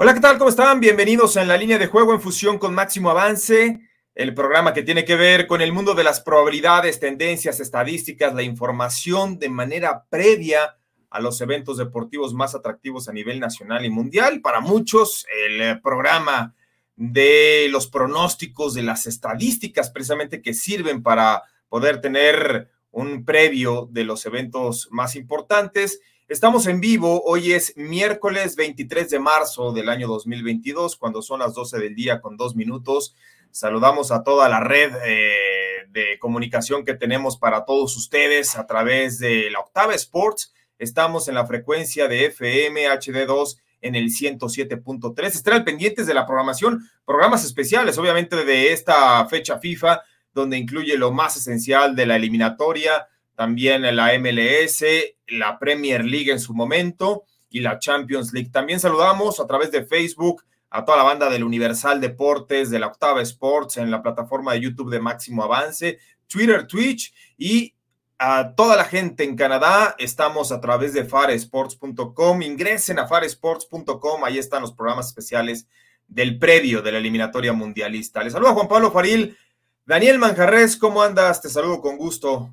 [0.00, 0.38] Hola, ¿qué tal?
[0.38, 0.78] ¿Cómo están?
[0.78, 3.80] Bienvenidos a En la línea de juego en fusión con Máximo Avance,
[4.14, 8.44] el programa que tiene que ver con el mundo de las probabilidades, tendencias, estadísticas, la
[8.44, 10.78] información de manera previa
[11.10, 14.40] a los eventos deportivos más atractivos a nivel nacional y mundial.
[14.40, 16.54] Para muchos, el eh, programa
[16.94, 24.04] de los pronósticos, de las estadísticas precisamente que sirven para poder tener un previo de
[24.04, 25.98] los eventos más importantes.
[26.28, 31.54] Estamos en vivo, hoy es miércoles 23 de marzo del año 2022, cuando son las
[31.54, 33.16] 12 del día con dos minutos.
[33.50, 39.18] Saludamos a toda la red eh, de comunicación que tenemos para todos ustedes a través
[39.18, 40.52] de la Octava Sports.
[40.78, 45.26] Estamos en la frecuencia de FM HD2 en el 107.3.
[45.28, 50.02] Estén pendientes de la programación, programas especiales, obviamente, de esta fecha FIFA,
[50.34, 53.08] donde incluye lo más esencial de la eliminatoria,
[53.38, 54.84] también la MLS,
[55.28, 58.50] la Premier League en su momento y la Champions League.
[58.50, 62.88] También saludamos a través de Facebook a toda la banda del Universal Deportes, de la
[62.88, 67.76] Octava Sports, en la plataforma de YouTube de Máximo Avance, Twitter, Twitch y
[68.18, 69.94] a toda la gente en Canadá.
[69.98, 72.42] Estamos a través de faresports.com.
[72.42, 75.68] Ingresen a faresports.com, ahí están los programas especiales
[76.08, 78.20] del previo de la eliminatoria mundialista.
[78.24, 79.38] Les saluda Juan Pablo Faril.
[79.86, 81.40] Daniel Manjarres, ¿cómo andas?
[81.40, 82.52] Te saludo con gusto.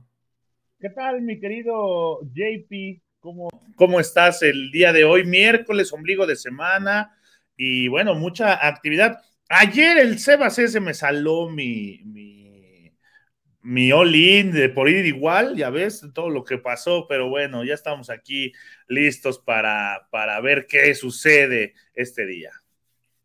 [0.85, 3.01] ¿Qué tal, mi querido JP?
[3.19, 5.25] ¿Cómo, ¿Cómo estás el día de hoy?
[5.25, 7.17] Miércoles, ombligo de semana
[7.57, 9.19] y bueno, mucha actividad.
[9.49, 12.93] Ayer el Sebas ese me saló mi, mi,
[13.63, 17.73] mi all-in de por ir igual, ya ves todo lo que pasó, pero bueno, ya
[17.73, 18.53] estamos aquí
[18.87, 22.51] listos para, para ver qué sucede este día.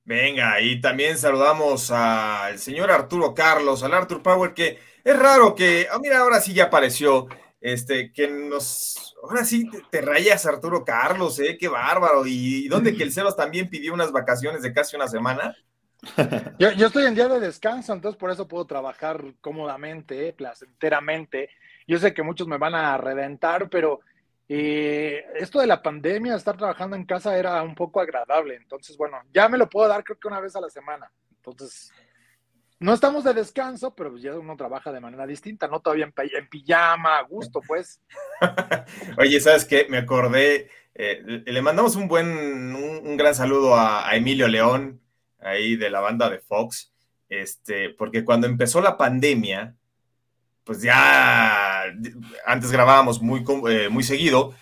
[0.04, 5.88] Venga, y también saludamos al señor Arturo Carlos, al Arthur Power, que es raro que,
[5.94, 7.28] oh, mira, ahora sí ya apareció,
[7.60, 13.02] este, que nos, ahora sí te, rayas Arturo Carlos, eh, qué bárbaro, y dónde que
[13.02, 15.54] el Sebas también pidió unas vacaciones de casi una semana.
[16.58, 21.50] Yo, yo, estoy en día de descanso, entonces por eso puedo trabajar cómodamente, eh, placenteramente.
[21.86, 24.00] Yo sé que muchos me van a reventar, pero
[24.48, 28.56] eh, esto de la pandemia, estar trabajando en casa era un poco agradable.
[28.56, 31.08] Entonces, bueno, ya me lo puedo dar creo que una vez a la semana.
[31.36, 31.92] Entonces,
[32.80, 37.18] no estamos de descanso, pero ya uno trabaja de manera distinta, no todavía en, pijama,
[37.18, 38.00] a gusto, pues.
[39.18, 39.86] Oye, ¿sabes qué?
[39.90, 45.02] Me acordé, eh, le mandamos un buen, un, gran saludo a, Emilio León,
[45.40, 46.90] ahí de la banda de Fox,
[47.28, 49.76] este, porque cuando empezó la pandemia,
[50.64, 51.84] pues ya
[52.46, 54.54] antes grabábamos muy, eh, muy seguido,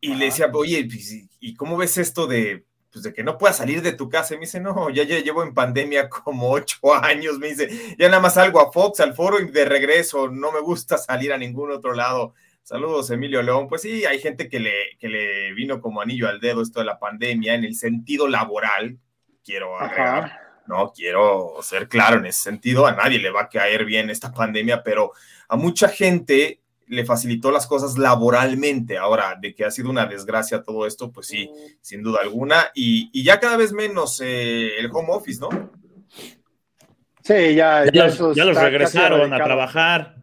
[0.00, 3.58] y le decía, oye, pues, ¿y cómo ves esto de pues de que no puedas
[3.58, 4.32] salir de tu casa.
[4.32, 7.38] Y me dice, no, ya, ya llevo en pandemia como ocho años.
[7.38, 10.30] Me dice, ya nada más salgo a Fox, al foro y de regreso.
[10.30, 12.32] No me gusta salir a ningún otro lado.
[12.62, 13.68] Saludos, Emilio León.
[13.68, 16.86] Pues sí, hay gente que le, que le vino como anillo al dedo esto de
[16.86, 18.96] la pandemia en el sentido laboral.
[19.44, 22.86] Quiero agregar, no quiero ser claro en ese sentido.
[22.86, 25.12] A nadie le va a caer bien esta pandemia, pero
[25.48, 28.98] a mucha gente le facilitó las cosas laboralmente.
[28.98, 32.70] Ahora, de que ha sido una desgracia todo esto, pues sí, sin duda alguna.
[32.74, 35.48] Y, ya cada vez menos eh, el home office, ¿no?
[37.22, 40.16] Sí, ya, ya, los, regresaron a trabajar.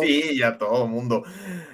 [0.00, 1.24] sí, ya todo el mundo.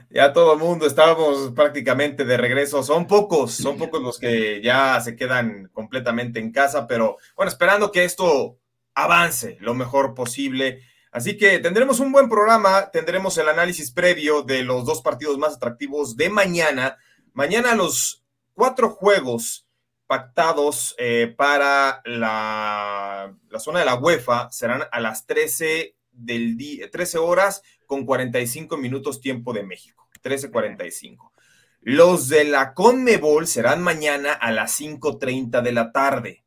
[0.09, 2.82] Ya todo el mundo estábamos prácticamente de regreso.
[2.82, 7.91] Son pocos, son pocos los que ya se quedan completamente en casa, pero bueno, esperando
[7.91, 8.59] que esto
[8.94, 10.80] avance lo mejor posible
[11.12, 15.56] Así que tendremos un buen programa, tendremos el análisis previo de los dos partidos más
[15.56, 16.97] atractivos de mañana.
[17.34, 18.24] Mañana los
[18.54, 19.68] cuatro juegos
[20.06, 27.18] pactados eh, para la, zona de la UEFA serán a las 13, del día, 13
[27.18, 30.08] horas con 45 minutos tiempo de México.
[30.22, 31.30] 13.45.
[31.82, 36.41] Los de la Conmebol serán mañana a las 5.30 de la tarde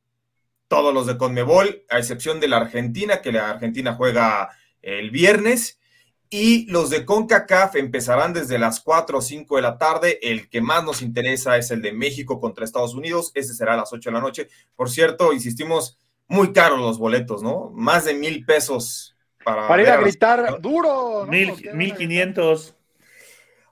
[0.68, 4.50] todos los de Conmebol, a excepción de la Argentina, que la Argentina juega
[4.82, 5.80] el viernes.
[6.30, 10.20] Y los de CONCACAF empezarán desde las 4 o 5 de la tarde.
[10.22, 13.32] El que más nos interesa es el de México contra Estados Unidos.
[13.36, 14.50] Ese será a las 8 de la noche.
[14.76, 17.70] Por cierto, insistimos, muy caros los boletos, ¿no?
[17.76, 21.26] Más de mil pesos para, para ir a gritar duro.
[21.28, 22.76] Mil, mil quinientos.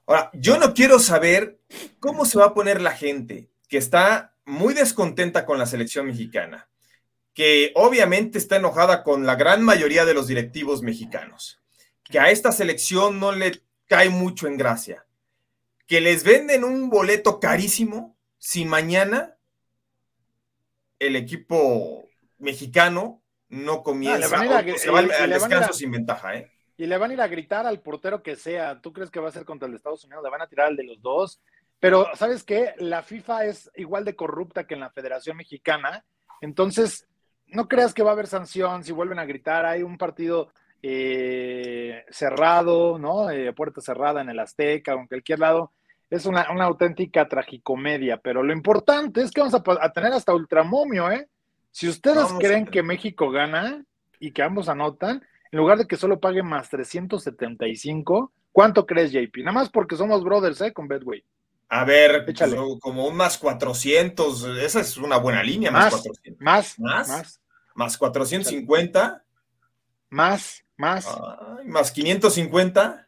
[0.06, 1.60] Ahora, yo no quiero saber
[2.00, 6.70] cómo se va a poner la gente que está muy descontenta con la selección mexicana
[7.34, 11.62] que obviamente está enojada con la gran mayoría de los directivos mexicanos,
[12.04, 15.06] que a esta selección no le cae mucho en gracia,
[15.88, 19.36] que les venden un boleto carísimo si mañana
[21.00, 22.08] el equipo
[22.38, 24.28] mexicano no comienza,
[24.78, 26.52] se va al, descanso sin ventaja, ¿eh?
[26.76, 28.82] Y le van a ir a gritar al portero que sea.
[28.82, 30.24] ¿Tú crees que va a ser contra el de Estados Unidos?
[30.24, 31.40] Le van a tirar al de los dos.
[31.80, 32.74] Pero, ¿sabes qué?
[32.78, 36.04] La FIFA es igual de corrupta que en la Federación Mexicana.
[36.42, 37.08] Entonces,
[37.54, 39.66] no creas que va a haber sanción si vuelven a gritar.
[39.66, 40.50] Hay un partido
[40.82, 43.30] eh, cerrado, ¿no?
[43.30, 45.72] Eh, puerta cerrada en el Azteca o en cualquier lado.
[46.10, 48.18] Es una, auténtica tragicomedia.
[48.18, 51.28] Pero lo importante es que vamos a, tener hasta ultramomio, ¿eh?
[51.72, 53.84] Si ustedes creen que México gana
[54.20, 59.38] y que ambos anotan, en lugar de que solo pague más 375, ¿cuánto crees, JP?
[59.38, 60.74] Nada más porque somos brothers, ¿eh?
[60.74, 61.24] Con Bedway.
[61.70, 62.56] A ver, Échale.
[62.80, 66.42] como un más 400, esa es una buena línea, más, más 400.
[66.42, 67.42] Más, más, más,
[67.76, 69.24] 450.
[70.10, 71.08] Más, más.
[71.66, 73.08] más 550.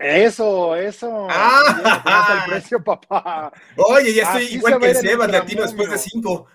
[0.00, 1.26] Eso, eso.
[1.30, 3.52] Ah, el precio, papá.
[3.76, 6.46] Oye, ya estoy igual que Sebas, latino después de 5.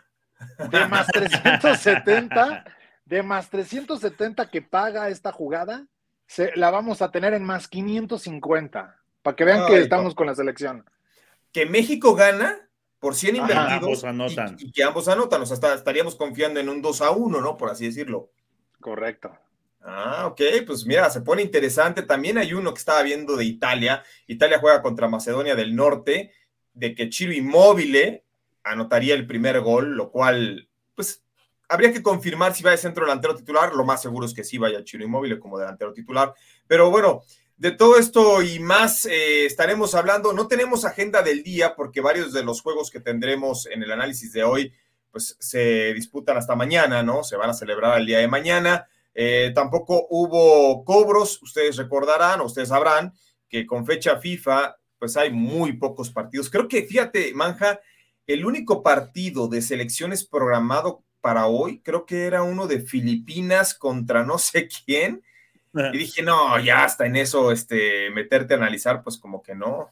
[0.70, 2.64] De más 370
[3.12, 5.86] de más 370 que paga esta jugada,
[6.28, 10.36] se, la vamos a tener en más 550, para que vean que estamos con la
[10.36, 10.86] selección.
[11.52, 12.70] Que México gana
[13.02, 14.56] por 100 invertidos anotan.
[14.60, 17.58] Y, que ambos anotan, o sea, estaríamos confiando en un 2 a 1, ¿no?
[17.58, 18.30] Por así decirlo.
[18.80, 19.32] Correcto.
[19.82, 22.04] Ah, ok, pues mira, se pone interesante.
[22.04, 24.04] También hay uno que estaba viendo de Italia.
[24.28, 26.32] Italia juega contra Macedonia del Norte,
[26.76, 28.22] de que Chiro Inmóvil
[28.64, 31.24] anotaría el primer gol, lo cual, pues
[31.70, 33.74] habría que confirmar si va de centro delantero titular.
[33.74, 36.36] Lo más seguro es que sí vaya Chiro Inmóvil como delantero titular.
[36.68, 37.24] Pero bueno,
[37.62, 40.34] de todo esto y más eh, estaremos hablando.
[40.34, 44.34] No tenemos agenda del día porque varios de los juegos que tendremos en el análisis
[44.34, 44.74] de hoy
[45.12, 47.24] pues se disputan hasta mañana, ¿no?
[47.24, 48.88] Se van a celebrar el día de mañana.
[49.14, 53.14] Eh, tampoco hubo cobros, ustedes recordarán, ustedes sabrán
[53.48, 56.50] que con fecha FIFA pues hay muy pocos partidos.
[56.50, 57.80] Creo que, fíjate, Manja,
[58.26, 64.26] el único partido de selecciones programado para hoy, creo que era uno de Filipinas contra
[64.26, 65.22] no sé quién.
[65.74, 69.90] Y dije, no, ya hasta en eso, este, meterte a analizar, pues como que no.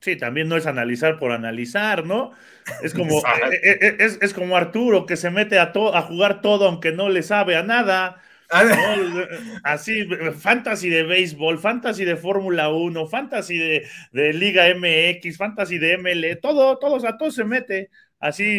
[0.00, 2.32] Sí, también no es analizar por analizar, ¿no?
[2.82, 3.18] Es como,
[3.52, 7.08] eh, eh, eh, es, como Arturo que se mete a, a jugar todo aunque no
[7.08, 8.20] le sabe a nada.
[8.50, 8.64] Ah,
[9.64, 10.06] Así,
[10.38, 16.36] fantasy de béisbol, fantasy de Fórmula 1, fantasy de, de, Liga MX, fantasy de ML,
[16.36, 17.90] todo, todos a todo se mete.
[18.18, 18.58] Así.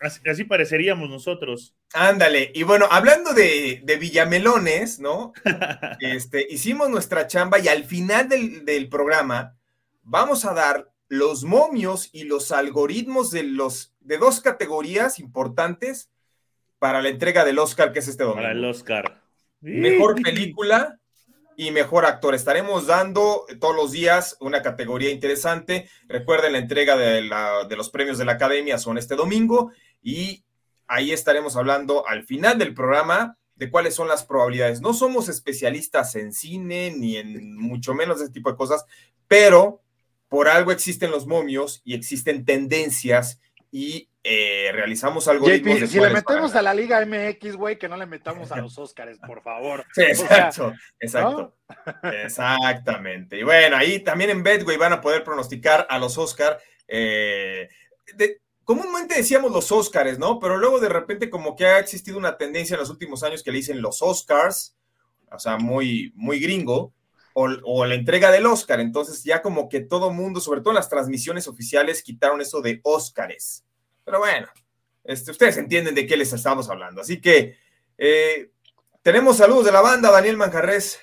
[0.00, 1.74] Así, pareceríamos nosotros.
[1.94, 5.32] Ándale, y bueno, hablando de, Villamelones, ¿no?
[6.00, 9.56] este, hicimos nuestra chamba y al final del, programa
[10.02, 16.10] vamos a dar los momios y los algoritmos de, los, de dos categorías importantes
[16.78, 18.42] para la entrega del Oscar, que es este domingo.
[18.42, 19.22] Para el Oscar.
[19.60, 20.98] Mejor película
[21.56, 22.34] y mejor actor.
[22.34, 25.88] Estaremos dando todos los días una categoría interesante.
[26.08, 27.22] Recuerden, la entrega de,
[27.68, 29.72] de los premios de la Academia son este domingo
[30.02, 30.44] y
[30.88, 34.80] ahí estaremos hablando al final del programa de cuáles son las probabilidades.
[34.80, 38.84] No somos especialistas en cine ni en mucho menos ese tipo de cosas,
[39.28, 39.82] pero
[40.28, 43.40] por algo existen los momios y existen tendencias
[43.70, 45.46] y eh, realizamos algo.
[45.46, 49.18] si le metemos a la Liga MX, güey, que no le metamos a los Óscares,
[49.24, 49.84] por favor.
[49.96, 51.56] exacto, exacto.
[52.24, 53.38] Exactamente.
[53.38, 56.58] Y bueno, ahí también en Betway van a poder pronosticar a los Óscar.
[56.88, 57.68] Eh,
[58.66, 60.40] comúnmente decíamos los Oscars, ¿no?
[60.40, 63.52] Pero luego de repente como que ha existido una tendencia en los últimos años que
[63.52, 64.76] le dicen los Oscars,
[65.30, 66.92] o sea, muy, muy gringo,
[67.32, 68.80] o, la entrega del Oscar.
[68.80, 72.80] Entonces ya como que todo mundo, sobre todo en las transmisiones oficiales, quitaron eso de
[72.82, 73.64] Oscars.
[74.04, 74.48] Pero bueno,
[75.04, 77.02] este, ustedes entienden de qué les estamos hablando.
[77.02, 77.56] Así que
[77.98, 78.50] eh,
[79.02, 80.98] tenemos saludos de la banda, Daniel Manjarres.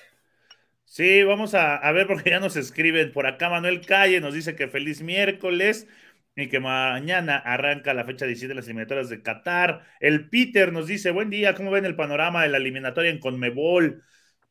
[0.84, 3.48] Sí, vamos a, a ver porque ya nos escriben por acá.
[3.48, 5.86] Manuel Calle nos dice que feliz miércoles
[6.36, 9.82] y que mañana arranca la fecha 17 de las eliminatorias de Qatar.
[10.00, 14.02] El Peter nos dice, buen día, ¿cómo ven el panorama de la eliminatoria en Conmebol?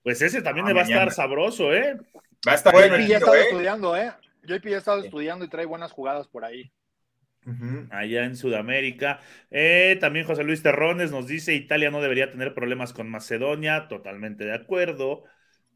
[0.02, 1.98] Pues ese también ah, va a estar sabroso, ¿eh?
[2.48, 2.98] Va a estar bueno.
[3.00, 3.42] ya estado ¿eh?
[3.42, 4.12] estudiando, ¿eh?
[4.44, 6.72] JP ya ha estado estudiando y trae buenas jugadas por ahí.
[7.92, 9.20] Allá en Sudamérica.
[9.52, 14.46] Eh, también José Luis Terrones nos dice, Italia no debería tener problemas con Macedonia, totalmente
[14.46, 15.24] de acuerdo.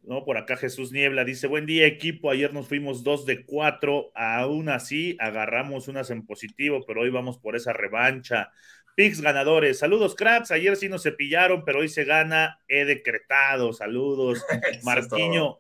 [0.07, 0.23] ¿No?
[0.23, 4.69] Por acá Jesús Niebla dice, buen día equipo, ayer nos fuimos dos de cuatro, aún
[4.69, 8.51] así agarramos unas en positivo, pero hoy vamos por esa revancha.
[8.95, 14.43] Pix ganadores, saludos cracks, ayer sí nos cepillaron, pero hoy se gana, he decretado, saludos.
[14.83, 15.59] Marquiño,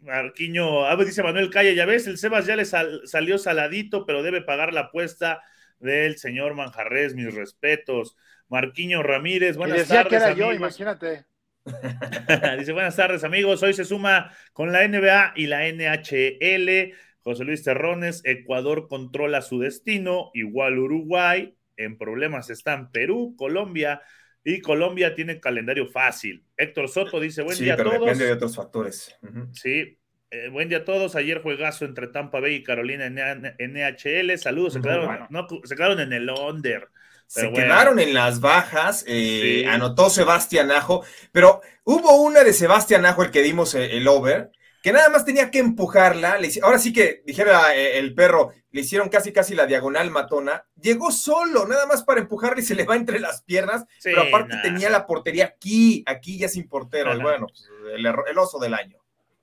[0.00, 4.22] Marquiño, a ver, dice Manuel Calle, ya ves, el Sebas ya le salió saladito, pero
[4.22, 5.42] debe pagar la apuesta
[5.80, 8.14] del señor Manjarres, mis respetos.
[8.48, 10.10] Marquiño Ramírez, buenas decía tardes.
[10.10, 10.50] que era amigos.
[10.50, 11.24] yo, imagínate.
[12.58, 13.62] Dice, buenas tardes, amigos.
[13.62, 16.94] Hoy se suma con la NBA y la NHL.
[17.20, 21.54] José Luis Terrones, Ecuador controla su destino, igual Uruguay.
[21.76, 24.02] En problemas están Perú, Colombia,
[24.44, 26.44] y Colombia tiene calendario fácil.
[26.56, 28.00] Héctor Soto dice, buen sí, día a todos.
[28.00, 29.16] depende de otros factores.
[29.52, 29.98] Sí,
[30.30, 31.16] eh, buen día a todos.
[31.16, 33.16] Ayer juegazo entre Tampa Bay y Carolina en
[33.58, 34.38] NHL.
[34.38, 35.26] Saludos, se quedaron, bueno.
[35.30, 36.88] no, se quedaron en el under.
[37.28, 37.56] Se bueno.
[37.56, 39.64] quedaron en las bajas, eh, Sí.
[39.66, 44.50] anotó Sebastián Ajo, pero hubo una de Sebastián Ajo, el que dimos eh, el over,
[44.82, 46.38] que nada más tenía que empujarla.
[46.38, 50.64] le ahora sí que, dijera eh, el perro, le hicieron casi casi la diagonal matona.
[50.80, 54.22] Llegó solo, nada más para empujarle y se le va entre las piernas, Sí, pero
[54.22, 54.62] aparte nah.
[54.62, 57.14] tenía la portería aquí, aquí ya sin portero.
[57.14, 58.96] Y bueno, pues, el, el oso del año.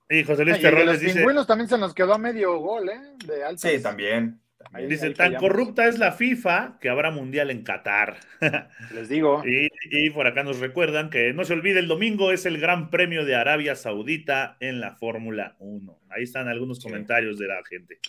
[0.10, 3.00] Y José Luis Terrones los dice, pingüinos también se nos quedó a medio gol, ¿eh?
[3.26, 3.70] De altas.
[3.72, 4.40] Sí, también.
[4.76, 5.50] Ahí- dice, ahí tan fallamos.
[5.50, 8.18] corrupta es la FIFA que habrá mundial en Qatar.
[8.94, 9.44] Les digo.
[9.46, 12.90] Y, y por acá nos recuerdan que no se olvide, el domingo es el Gran
[12.90, 16.00] Premio de Arabia Saudita en la Fórmula 1.
[16.10, 16.84] Ahí están algunos Sí.
[16.84, 18.00] comentarios de la gente.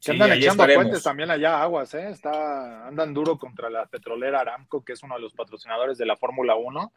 [0.00, 2.08] Se andan echando puentes también allá, aguas, ¿eh?
[2.10, 6.16] Está, andan duro contra la petrolera Aramco, que es uno de los patrocinadores de la
[6.16, 6.92] Fórmula 1.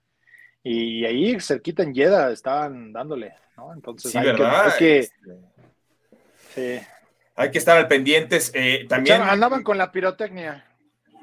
[0.64, 3.74] Y ahí, cerquita en Jeddah, estaban dándole, ¿no?
[3.74, 4.66] Entonces Sí, hay, que, ¿verdad?
[4.68, 5.20] hay que- Este,
[6.54, 6.86] sí.
[7.36, 8.52] Hay que estar al pendientes.
[8.54, 10.66] eh, también andaban con la pirotecnia.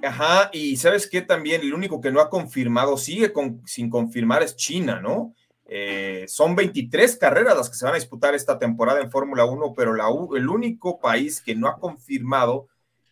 [0.02, 4.42] Ajá, y sabes qué también, el único que no ha confirmado, sigue con- sin confirmar
[4.42, 5.34] es China, ¿no?
[5.66, 9.74] Eh, son 23 carreras las que se van a disputar esta temporada en Fórmula 1,
[9.76, 12.68] pero la u- el único país que no ha confirmado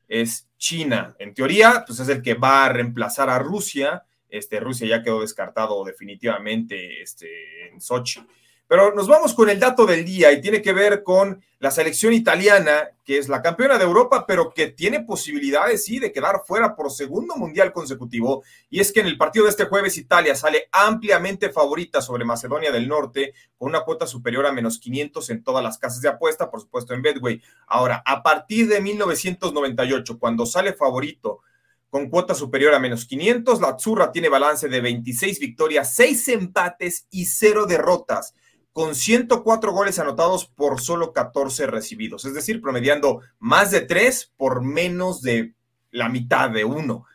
[0.08, 1.14] es China.
[1.18, 4.04] En teoría, pues es el que va a reemplazar a Rusia.
[4.30, 8.20] Este, Rusia ya quedó descartado definitivamente este, en Sochi.
[8.68, 12.12] Pero nos vamos con el dato del día y tiene que ver con la selección
[12.12, 16.75] italiana, que es la campeona de Europa, pero que tiene posibilidades, sí, de quedar fuera
[16.75, 18.42] por segundo mundial consecutivo.
[18.68, 22.73] Y es que en el partido de este jueves Italia sale ampliamente favorita sobre Macedonia
[22.73, 26.50] del Norte, con una cuota superior a menos 500 en todas las casas de apuesta,
[26.50, 27.40] por supuesto en Betway.
[27.68, 31.40] Ahora, a partir de 1998, cuando sale favorito
[31.88, 37.06] con cuota superior a menos 500, la Azzurra tiene balance de 26 victorias, 6 empates
[37.11, 38.35] y 0 derrotas
[38.76, 44.61] con 104 goles anotados por solo 14 recibidos, es decir, promediando más de 3 por
[44.61, 45.54] menos de
[45.92, 47.06] la mitad de uno.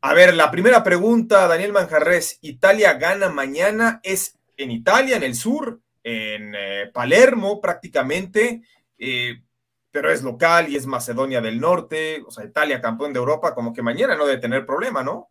[0.00, 4.00] A ver, la primera pregunta, Daniel Manjarres, ¿Italia gana mañana?
[4.02, 8.62] ¿Es en Italia, en el sur, en eh, Palermo prácticamente?
[8.96, 9.42] Eh,
[9.90, 13.74] pero es local y es Macedonia del Norte, o sea, Italia campeón de Europa, como
[13.74, 15.28] que mañana no debe tener problema, ¿no?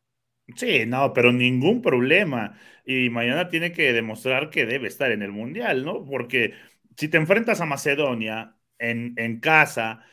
[0.56, 2.58] Sí, no, pero ningún problema.
[2.86, 6.04] Y mañana tiene que demostrar que debe estar en el Mundial, ¿no?
[6.06, 6.54] Porque
[6.98, 10.04] si te enfrentas a Macedonia en, en casa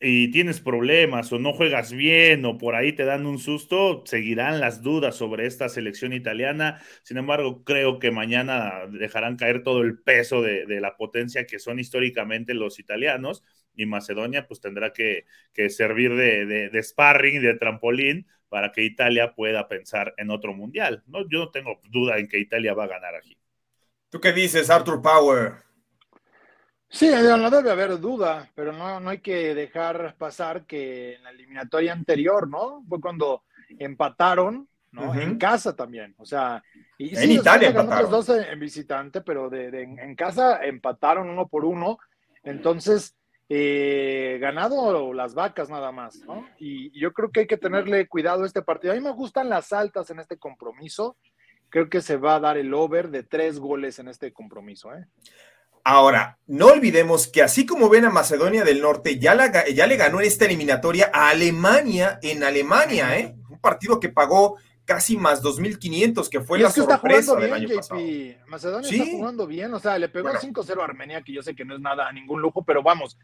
[0.00, 4.60] y tienes problemas o no juegas bien o por ahí te dan un susto, seguirán
[4.60, 6.80] las dudas sobre esta selección italiana.
[7.04, 11.58] Sin embargo, creo que mañana dejarán caer todo el peso de, de la potencia que
[11.58, 13.44] son históricamente los italianos
[13.76, 18.82] y Macedonia pues tendrá que, que servir de, de, de sparring, de trampolín para que
[18.84, 21.02] Italia pueda pensar en otro mundial.
[21.06, 21.28] ¿no?
[21.28, 23.36] Yo no tengo duda en que Italia va a ganar aquí.
[24.10, 25.52] ¿Tú qué dices, Arthur Power?
[26.90, 31.30] Sí, no debe haber duda, pero no, no hay que dejar pasar que en la
[31.30, 32.82] eliminatoria anterior, ¿no?
[32.88, 33.44] Fue cuando
[33.78, 35.14] empataron, ¿no?
[35.14, 36.64] En casa también, o sea,
[36.96, 38.10] y En sí, Italia empataron.
[38.10, 41.98] dos en, en visitante, pero de, de- en, en casa empataron uno por uno,
[42.42, 43.14] entonces
[43.48, 46.46] eh, ganado las vacas nada más, ¿no?
[46.58, 48.92] Y yo creo que hay que tenerle cuidado a este partido.
[48.92, 51.16] A mí me gustan las altas en este compromiso.
[51.70, 55.06] Creo que se va a dar el over de tres goles en este compromiso, ¿eh?
[55.84, 59.96] Ahora, no olvidemos que así como ven a Macedonia del Norte, ya, la, ya le
[59.96, 63.34] ganó en esta eliminatoria a Alemania en Alemania, ¿eh?
[63.48, 67.32] Un partido que pagó casi más 2.500, que fue y la es que está sorpresa
[67.32, 68.00] jugando del bien, año pasado.
[68.00, 68.48] JP.
[68.48, 69.00] Macedonia Sí.
[69.00, 70.40] está jugando bien, o sea, le pegó Bueno.
[70.40, 73.18] 5-0 a Armenia, que yo sé que no es nada, ningún lujo, pero vamos,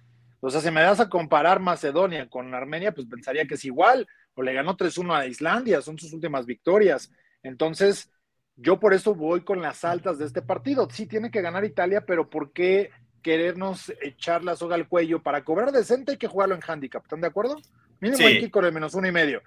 [0.45, 4.07] o sea, si me das a comparar Macedonia con Armenia, pues pensaría que es igual,
[4.35, 7.11] o le ganó 3-1 a Islandia, son sus últimas victorias.
[7.43, 8.11] Entonces,
[8.57, 10.89] yo por eso voy con las altas de este partido.
[10.91, 12.91] Sí tiene que ganar Italia, pero ¿por qué
[13.23, 15.23] querernos echar la soga al cuello?
[15.23, 17.57] Para cobrar decente hay que jugarlo en handicap, ¿están de acuerdo?
[18.01, 18.39] Mínimo Sí.
[18.43, 19.43] ir con el menos uno y medio.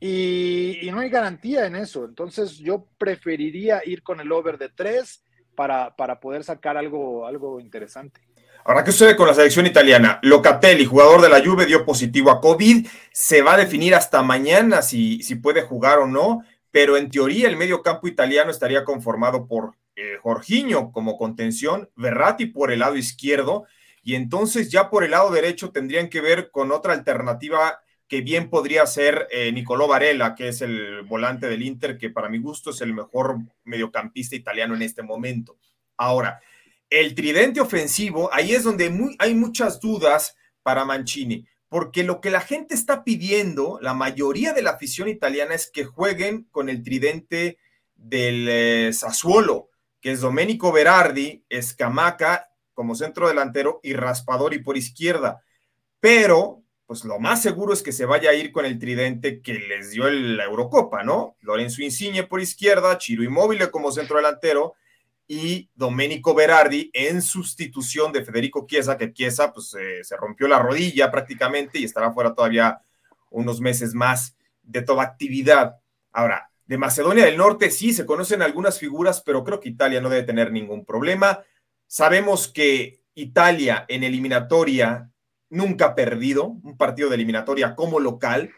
[0.00, 2.04] Y, y no hay garantía en eso.
[2.04, 7.60] Entonces yo preferiría ir con el over de tres para, para poder sacar algo, algo
[7.60, 8.20] interesante.
[8.64, 10.20] Ahora, ¿qué sucede con la selección italiana?
[10.22, 12.86] Locatelli, jugador de la Juve, dio positivo a COVID.
[13.10, 17.48] Se va a definir hasta mañana si, si puede jugar o no, pero en teoría
[17.48, 22.94] el medio campo italiano estaría conformado por eh, Jorginho como contención, Verratti por el lado
[22.94, 23.66] izquierdo,
[24.04, 28.48] y entonces ya por el lado derecho tendrían que ver con otra alternativa que bien
[28.48, 32.70] podría ser eh, Nicolò Varela, que es el volante del Inter, que para mi gusto
[32.70, 35.56] es el mejor mediocampista italiano en este momento.
[35.96, 36.40] Ahora,
[36.92, 42.42] el tridente ofensivo, ahí es donde hay muchas dudas para Mancini, porque lo que la
[42.42, 47.58] gente está pidiendo, la mayoría de la afición italiana, es que jueguen con el tridente
[47.94, 49.70] del eh, Sassuolo,
[50.02, 55.42] que es Domenico Berardi, Escamaca como centro delantero y Raspadori por izquierda.
[55.98, 59.54] Pero, pues lo más seguro es que se vaya a ir con el tridente que
[59.54, 61.36] les dio la Eurocopa, ¿no?
[61.40, 64.74] Lorenzo Insigne por izquierda, Chiro Immobile como centro delantero
[65.34, 71.10] y Domenico Berardi en sustitución de Federico Chiesa, que Chiesa pues, se rompió la rodilla
[71.10, 72.82] prácticamente y estará fuera todavía
[73.30, 75.76] unos meses más de toda actividad.
[76.12, 80.10] Ahora, de Macedonia del Norte sí se conocen algunas figuras, pero creo que Italia no
[80.10, 81.42] debe tener ningún problema.
[81.86, 85.10] Sabemos que Italia en eliminatoria
[85.48, 88.50] nunca ha perdido un partido de eliminatoria como local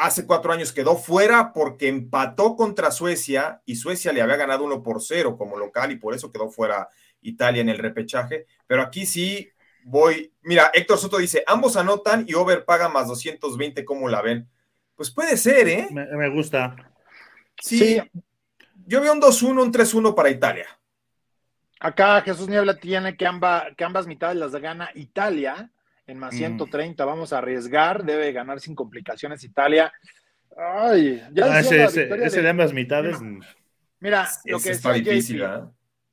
[0.00, 4.82] hace cuatro años quedó fuera porque empató contra Suecia y Suecia le había ganado uno
[4.82, 6.88] por cero como local y por eso quedó fuera
[7.20, 8.46] Italia en el repechaje.
[8.66, 9.50] Pero aquí sí
[9.84, 10.32] voy.
[10.42, 13.84] Mira, Héctor Soto dice: ambos anotan y Over paga más 220.
[13.84, 14.48] ¿Cómo la ven?
[14.94, 15.88] Pues puede ser, ¿eh?
[15.90, 16.76] Me, gusta.
[17.60, 18.00] Sí,
[18.86, 20.66] Yo veo un 2-1, un 3-1 para Italia.
[21.78, 23.28] Acá Jesús Niebla tiene que,
[23.76, 25.70] que ambas mitades las gana Italia
[26.10, 27.04] en más 130.
[27.04, 29.92] Vamos a arriesgar, debe ganar sin complicaciones Italia.
[30.56, 32.48] Ay, ya ah, ese, de...
[32.48, 33.18] ambas mitades.
[34.00, 35.60] Mira, lo que está difícil, ¿eh?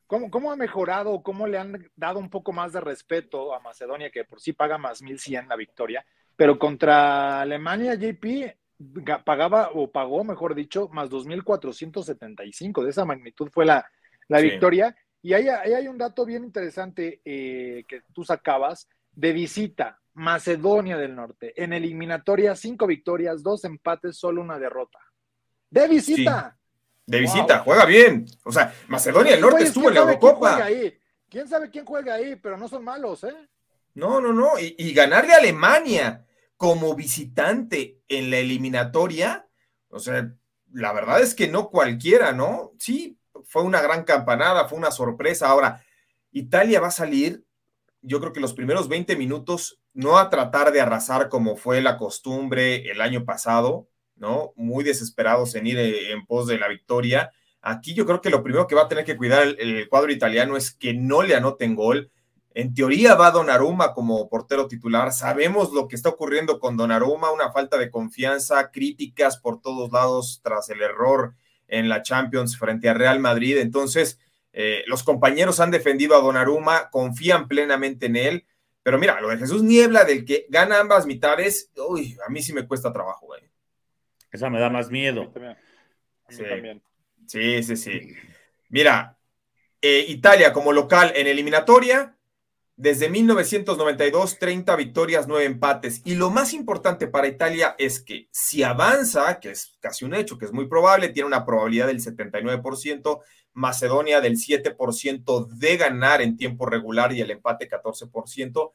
[0.05, 1.21] ¿cómo, ha mejorado?
[1.23, 4.77] ¿Cómo le han dado un poco más de respeto a Macedonia, que por sí paga
[4.77, 6.05] más 1100 la victoria?
[6.35, 8.55] Pero contra Alemania, JP
[9.25, 12.83] pagaba o pagó, mejor dicho, más 2475.
[12.83, 13.89] De esa magnitud fue la,
[14.27, 14.95] la victoria.
[15.21, 21.15] Y ahí, hay un dato bien interesante eh, que tú sacabas de visita, Macedonia del
[21.15, 21.51] Norte.
[21.61, 24.99] En eliminatoria, cinco victorias, dos empates, solo una derrota.
[25.71, 26.55] De visita.
[27.03, 28.27] De visita, juega bien.
[28.43, 30.67] O sea, Macedonia del Norte estuvo en la Eurocopa.
[31.29, 32.35] Quién, sabe quién juega ahí?
[32.35, 33.35] Pero no son malos, ¿eh?
[33.95, 34.59] No, no, no.
[34.59, 36.23] Y, y ganarle a Alemania
[36.55, 39.47] como visitante en la eliminatoria,
[39.89, 40.31] o sea,
[40.73, 42.73] la verdad es que no cualquiera, ¿no?
[42.77, 45.49] Sí, fue una gran campanada, fue una sorpresa.
[45.49, 45.83] Ahora,
[46.31, 47.46] Italia va a salir
[48.07, 51.97] yo creo que los primeros 20 minutos no a tratar de arrasar como fue la
[51.97, 54.53] costumbre el año pasado, ¿no?
[54.55, 57.31] Muy desesperados en ir eh, en pos de la victoria.
[57.61, 60.55] Aquí yo creo que lo primero que va a tener que cuidar el, cuadro italiano
[60.55, 62.11] es que no le anoten gol.
[62.53, 65.11] En teoría va Donnarumma como portero titular.
[65.11, 70.39] Sabemos lo que está ocurriendo con Donnarumma, una falta de confianza, críticas por todos lados
[70.43, 71.35] tras el error
[71.67, 73.57] en la Champions frente a Real Madrid.
[73.57, 74.19] Entonces,
[74.53, 78.45] eh, los compañeros han defendido a Donnarumma, confían plenamente en él.
[78.83, 82.53] Pero mira, lo de Jesús Niebla, del que gana ambas mitades, uy, a mí sí
[82.53, 83.41] me cuesta trabajo, güey.
[84.31, 85.31] Esa me da más miedo.
[86.29, 86.43] Sí.
[87.27, 88.13] sí, sí, sí.
[88.69, 89.17] Mira,
[89.81, 92.16] eh, Italia como local en eliminatoria,
[92.77, 96.01] desde 1992, 30 victorias, 9 empates.
[96.05, 100.37] Y lo más importante para Italia es que si avanza, que es casi un hecho,
[100.37, 103.21] que es muy probable, tiene una probabilidad del 79%,
[103.53, 108.71] Macedonia del 7% de ganar en tiempo regular y el empate 14%.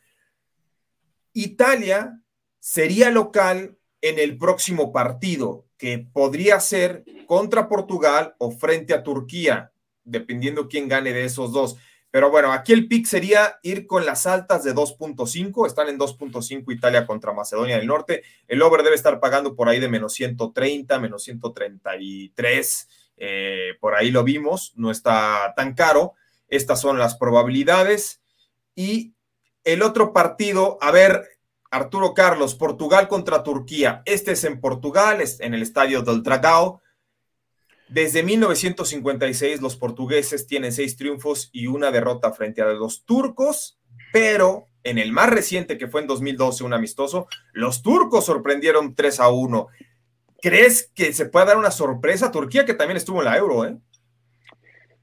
[1.35, 2.21] Italia
[2.59, 9.73] sería local en el próximo partido, que podría ser contra Portugal o frente a Turquía,
[10.03, 11.77] dependiendo quién gane de esos dos.
[12.13, 15.67] Pero bueno, aquí el pick sería ir con las altas de 2.5.
[15.67, 18.23] Están en 2.5 Italia contra Macedonia del Norte.
[18.47, 22.89] El over debe estar pagando por ahí de menos 130, menos 133.
[23.17, 26.13] Eh, por ahí lo vimos, no está tan caro.
[26.49, 28.21] Estas son las probabilidades.
[28.75, 29.15] Y
[29.65, 31.27] el otro partido, a ver,
[31.71, 34.03] Arturo Carlos, Portugal contra Turquía.
[34.05, 36.82] Este es en Portugal, es en el estadio del Dragao.
[37.93, 43.79] Desde 1956 los portugueses tienen seis triunfos y una derrota frente a los turcos,
[44.15, 49.21] pero en el más reciente que fue en 2012, un amistoso, los turcos sorprendieron 3
[49.21, 49.69] a 1.
[50.41, 52.33] ¿Crees que se puede dar una sorpresa?
[52.33, 53.77] Turquía que también estuvo en la Euro, ¿eh?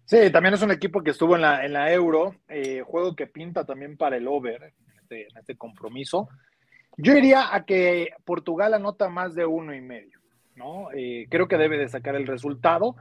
[0.06, 3.98] Sí, también es un equipo que estuvo en la, Euro, eh, juego que pinta también
[3.98, 6.28] para el over en este, este compromiso.
[6.98, 10.19] Yo iría a que Portugal anota más de uno y medio.
[10.60, 10.92] ¿No?
[10.94, 12.96] Eh, creo que debe de sacar el resultado,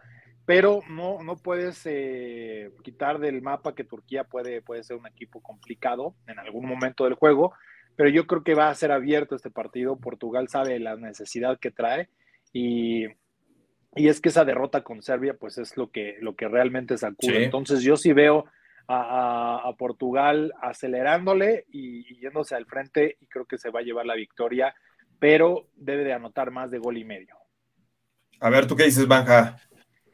[0.47, 5.43] pero no, no puedes eh, quitar del mapa que Turquía puede, puede ser un equipo
[5.43, 7.53] complicado en algún momento del juego,
[7.97, 9.99] pero yo creo que va a ser abierto este partido.
[9.99, 12.09] Portugal sabe la necesidad que trae
[12.53, 13.07] y,
[13.95, 17.45] es que esa derrota con Serbia, pues es lo que, lo que realmente sacude.
[17.45, 18.45] Entonces yo sí veo
[18.87, 24.07] a, Portugal acelerándole y, y, yéndose al frente y creo que se va a llevar
[24.07, 24.75] la victoria
[25.19, 27.37] pero debe de anotar más de gol y medio.
[28.41, 29.59] A ver, ¿tú qué dices, Banja?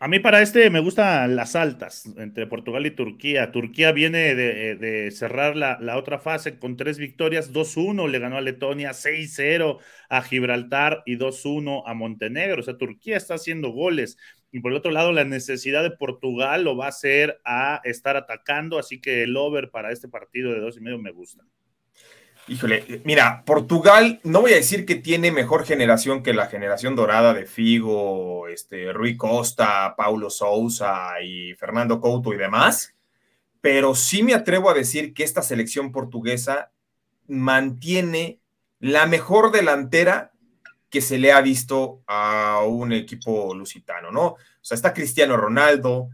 [0.04, 3.52] A mí para este me gustan las altas entre Portugal y Turquía.
[3.52, 8.90] Turquía viene de, cerrar la, otra fase con tres victorias, 2-1 le ganó a Letonia,
[8.90, 9.78] 6-0
[10.10, 12.60] a Gibraltar y 2-1 a Montenegro.
[12.60, 14.18] O sea, Turquía está haciendo goles.
[14.52, 18.16] Y por el otro lado, la necesidad de Portugal lo va a hacer a estar
[18.18, 21.44] atacando, así que el over para este partido de dos y medio me gusta.
[22.46, 27.32] Híjole, mira, Portugal, no voy a decir que tiene mejor generación que la generación dorada
[27.32, 32.94] de Figo, este, Rui Costa, Paulo Sousa y Fernando Couto y demás,
[33.62, 36.70] pero sí me atrevo a decir que esta selección portuguesa
[37.26, 38.40] mantiene
[38.78, 40.32] la mejor delantera
[40.90, 44.26] que se le ha visto a un equipo lusitano, ¿no?
[44.26, 46.10] O sea, está Cristiano Ronaldo,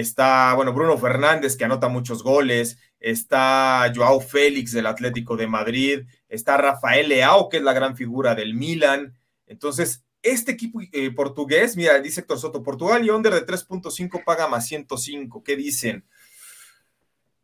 [0.00, 6.06] está, bueno, Bruno Fernández que anota muchos goles, está Joao Félix del Atlético de Madrid,
[6.28, 9.14] está Rafael Leao, que es la gran figura del Milan.
[9.46, 14.48] Entonces, este equipo eh, portugués, mira, dice Héctor Soto, Portugal y under de 3.5 paga
[14.48, 15.42] más 105.
[15.42, 16.04] ¿Qué dicen?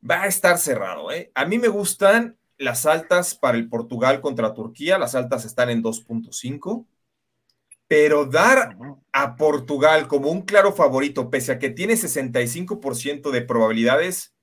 [0.08, 1.30] Va a estar cerrado, ¿eh?
[1.34, 5.82] A mí me gustan las altas para el Portugal contra Turquía, las altas están en
[5.82, 6.86] 2.5,
[7.92, 8.74] pero dar
[9.12, 14.34] a Portugal como un claro favorito, pese a que tiene 65% de probabilidades,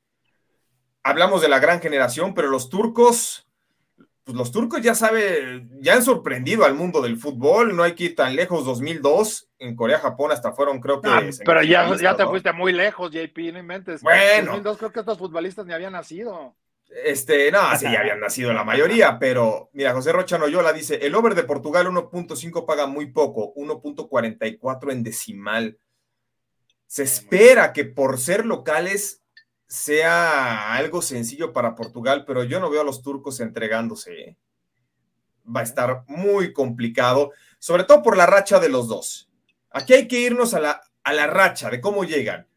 [1.02, 3.48] hablamos de la gran generación, pero los turcos,
[4.24, 8.04] pues los turcos ya saben, ya han sorprendido al mundo del fútbol, no hay que
[8.04, 11.10] ir tan lejos, 2002, en Corea, Japón, hasta fueron, creo que...
[11.10, 14.04] Ah, pero ya, ya te fuiste muy lejos, JP, no inventes.
[14.04, 14.52] Bueno.
[14.52, 16.56] 2002 creo que estos futbolistas ni habían nacido.
[16.90, 21.14] Este, no, sí, ya habían nacido la mayoría, pero mira, José Rocha Noyola dice, el
[21.14, 25.78] over de Portugal 1.5 paga muy poco, 1.44 en decimal.
[26.88, 29.22] Se espera que por ser locales
[29.68, 34.22] sea algo sencillo para Portugal, pero yo no veo a los turcos entregándose.
[34.22, 34.38] ¿eh?
[35.56, 39.30] Va a estar muy complicado, sobre todo por la racha de los dos.
[39.70, 42.48] Aquí hay que irnos a la, a la racha de cómo llegan.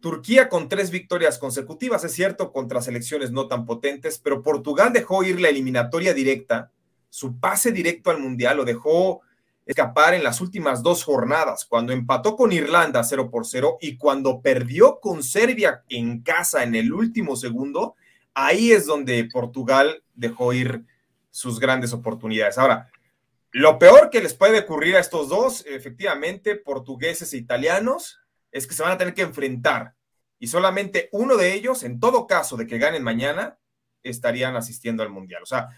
[0.00, 5.24] Turquía con tres victorias consecutivas, es cierto, contra selecciones no tan potentes, pero Portugal dejó
[5.24, 6.70] ir la eliminatoria directa,
[7.10, 9.22] su pase directo al Mundial lo dejó
[9.66, 14.40] escapar en las últimas dos jornadas, cuando empató con Irlanda 0 por 0 y cuando
[14.40, 17.94] perdió con Serbia en casa en el último segundo,
[18.34, 20.84] ahí es donde Portugal dejó ir
[21.30, 22.56] sus grandes oportunidades.
[22.56, 22.90] Ahora,
[23.50, 28.17] lo peor que les puede ocurrir a estos dos, efectivamente, portugueses e italianos,
[28.52, 29.94] es que se van a tener que enfrentar
[30.38, 33.58] y solamente uno de ellos, en todo caso de que ganen mañana,
[34.02, 35.42] estarían asistiendo al Mundial.
[35.42, 35.68] O sea,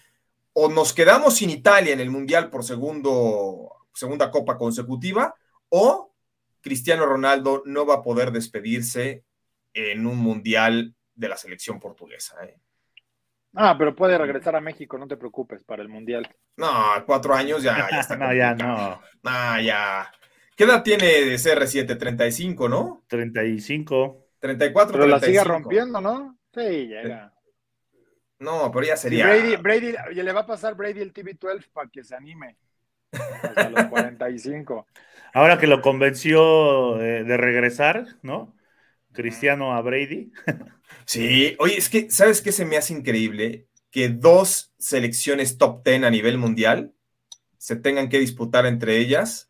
[0.53, 5.35] o nos quedamos sin Italia en el Mundial por segundo segunda copa consecutiva,
[5.69, 6.15] o
[6.61, 9.25] Cristiano Ronaldo no va a poder despedirse
[9.73, 12.37] en un mundial de la selección portuguesa.
[12.45, 12.57] ¿eh?
[13.55, 16.29] Ah, pero puede regresar a México, no te preocupes, para el mundial.
[16.57, 16.71] No,
[17.07, 18.17] cuatro años ya, ya está.
[18.17, 19.01] no, ya no.
[19.25, 20.11] Ah, ya.
[20.61, 21.97] ¿Qué edad tiene de CR7?
[21.97, 23.03] 35, ¿no?
[23.07, 24.27] 35.
[24.41, 26.39] 34, Pero la sigue rompiendo, ¿no?
[26.53, 27.33] Sí, llega.
[28.41, 29.25] No, pero ya sería.
[29.25, 32.59] Brady, Brady, le va a pasar Brady el TV12 para que se anime.
[33.57, 34.87] A los 45.
[35.33, 38.55] Ahora que lo convenció de, regresar, ¿no?
[39.13, 40.31] Cristiano a Brady.
[41.07, 43.67] Sí, oye, es que, ¿sabes qué se me hace increíble?
[43.91, 46.93] Que dos selecciones top 10 a nivel mundial
[47.57, 49.50] se tengan que disputar entre ellas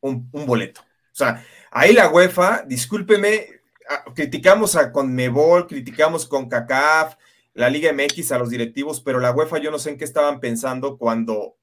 [0.00, 0.80] un, boleto.
[0.80, 3.46] O sea, ahí la UEFA, discúlpeme,
[3.88, 7.16] ah, criticamos a Conmebol, criticamos con CACAF,
[7.54, 10.40] la Liga MX, a los directivos, pero la UEFA yo no sé en qué estaban
[10.40, 11.56] pensando cuando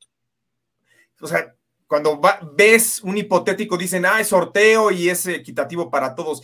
[1.21, 1.55] o sea,
[1.87, 2.19] cuando
[2.53, 6.43] ves un hipotético, dicen, ah, es sorteo y es equitativo para todos.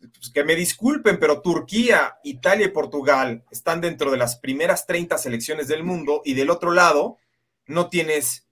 [0.00, 5.18] Pues que me disculpen, pero Turquía, Italia y Portugal están dentro de las primeras 30
[5.18, 7.18] selecciones del mundo y del otro lado
[7.66, 8.48] no tienes,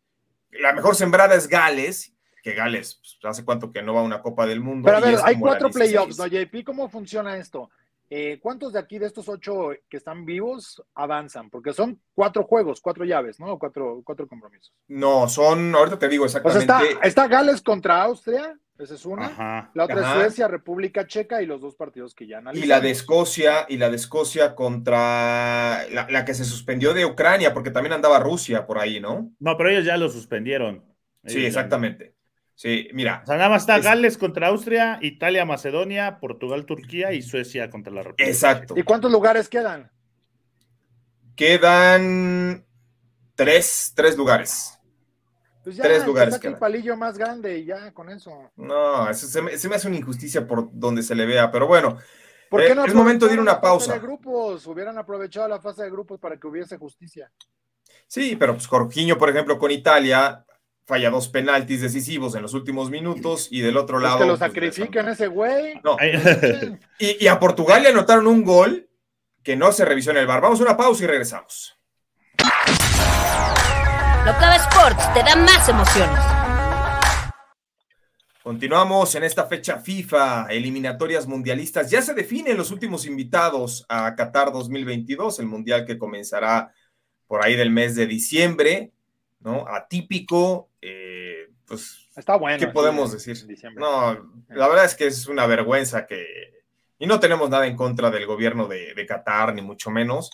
[0.51, 4.23] la mejor sembrada es Gales, que Gales, pues, hace cuánto que no va a una
[4.23, 4.87] Copa del Mundo.
[4.87, 6.65] Pero a ver, hay cuatro playoffs, ¿no, JP?
[6.65, 7.71] ¿Cómo funciona esto?
[8.11, 11.51] Eh, ¿Cuántos de aquí, de estos ocho que están vivos, avanzan?
[11.51, 13.59] Porque son cuatro juegos, cuatro llaves, ¿no?
[13.59, 14.73] Cuatro, cuatro compromisos.
[14.89, 16.73] No, son, ahorita te digo exactamente.
[16.73, 19.71] O sea, está, Gales contra Austria, esa es una.
[19.75, 22.65] La otra es Suecia, República Checa y los dos partidos que ya analizamos.
[22.65, 27.53] Y la de Escocia, y la de Escocia contra la, que se suspendió de Ucrania,
[27.53, 29.33] porque también andaba Rusia por ahí, ¿no?
[29.39, 30.83] No, pero ellos ya lo suspendieron.
[31.27, 32.18] sí, exactamente.
[32.59, 33.21] Sí, mira.
[33.23, 37.93] O sea, nada más está Gales contra Austria, Italia, Macedonia, Portugal, Turquía y Suecia contra
[37.93, 38.29] la República.
[38.29, 38.75] Exacto.
[38.77, 39.93] ¿Y cuántos lugares quedan?
[41.37, 42.67] Quedan
[43.37, 44.77] tres, tres lugares.
[45.63, 46.43] Pues ya, tres lugares.
[46.43, 48.51] el palillo más grande y ya con eso.
[48.57, 51.97] No, se, me, hace una injusticia por donde se le vea, pero bueno.
[52.51, 53.93] ¿Por qué no eh, es momento de ir una pausa.
[53.93, 57.31] De grupos, hubieran aprovechado la fase de grupos para que hubiese justicia.
[58.09, 60.45] Sí, pero pues Jorginho, por ejemplo, con Italia,
[60.89, 64.17] falla dos penaltis decisivos en los últimos minutos y del otro lado.
[64.17, 65.79] Es que lo pues, sacrifican ese güey.
[65.85, 65.99] No.
[66.99, 68.89] y, y, a Portugal le anotaron un gol
[69.43, 70.41] que no se revisó en el bar.
[70.41, 71.79] Vamos a una pausa y regresamos.
[74.25, 76.21] Locava Sports te da más emociones.
[78.43, 81.91] Continuamos en esta fecha FIFA, eliminatorias mundialistas.
[81.91, 86.73] Ya se definen los últimos invitados a Qatar 2022, el mundial que comenzará
[87.27, 88.95] por ahí del mes de diciembre,
[89.41, 89.67] ¿no?
[89.69, 92.09] Atípico, eh, pues.
[92.17, 92.59] Está bueno.
[92.59, 93.37] ¿Qué podemos decir?
[93.77, 96.63] No, la verdad es que es una vergüenza que.
[96.99, 100.31] Y no tenemos nada en contra del gobierno de, de Qatar, ni mucho menos,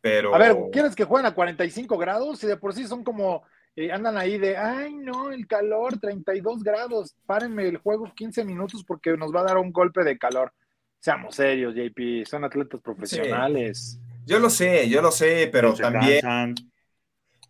[0.00, 0.34] pero.
[0.34, 2.42] A ver, ¿quieres que jueguen a 45 grados?
[2.42, 3.44] Y de por sí son como
[3.80, 8.82] eh, andan ahí de, ay, no, el calor, 32 grados, párenme el juego 15 minutos
[8.84, 10.52] porque nos va a dar un golpe de calor.
[10.98, 14.00] Seamos serios, JP, son atletas profesionales.
[14.26, 16.56] Yo lo sé, yo lo sé, pero también,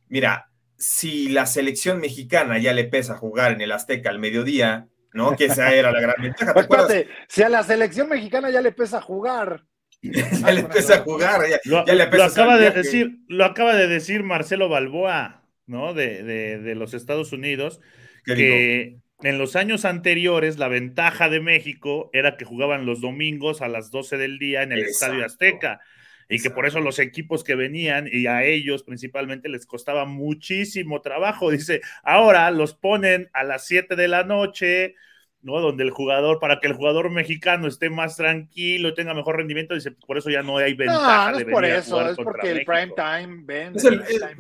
[0.09, 5.37] mira, si la selección mexicana ya le pesa jugar en el Azteca al mediodía, ¿no?
[5.37, 6.55] Que esa era la gran ventaja.
[6.55, 9.64] ¿te Espérate, si a la selección mexicana ya le pesa jugar.
[10.03, 14.23] ya le pesa jugar, ya, le pesa lo acaba de decir, lo acaba de decir
[14.23, 15.38] Marcelo Balboa.
[15.69, 15.93] ¿no?
[15.93, 17.81] De, de, los Estados Unidos,
[18.25, 23.69] que en los años anteriores la ventaja de México era que jugaban los domingos a
[23.69, 25.81] las 12 del día en el Estadio Azteca
[26.29, 31.01] y que por eso los equipos que venían y a ellos principalmente les costaba muchísimo
[31.01, 31.51] trabajo.
[31.59, 34.95] Dice, ahora los ponen a las 7 de la noche,
[35.41, 35.61] ¿no?
[35.61, 39.93] Donde el jugador, para que el jugador mexicano esté más tranquilo, tenga mejor rendimiento, dice,
[39.93, 41.27] por eso ya no hay ventaja.
[41.27, 43.75] No, no es por eso, es porque el prime time ven.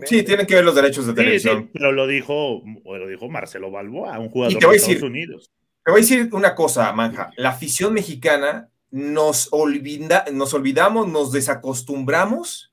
[0.04, 1.62] sí, tienen que ver los derechos de televisión.
[1.64, 5.50] Sí, pero lo dijo, lo dijo Marcelo Balboa, un jugador de Estados Unidos.
[5.84, 7.30] Te voy a decir una cosa, Manja.
[7.36, 12.72] La afición mexicana nos, olvida, nos olvidamos, nos desacostumbramos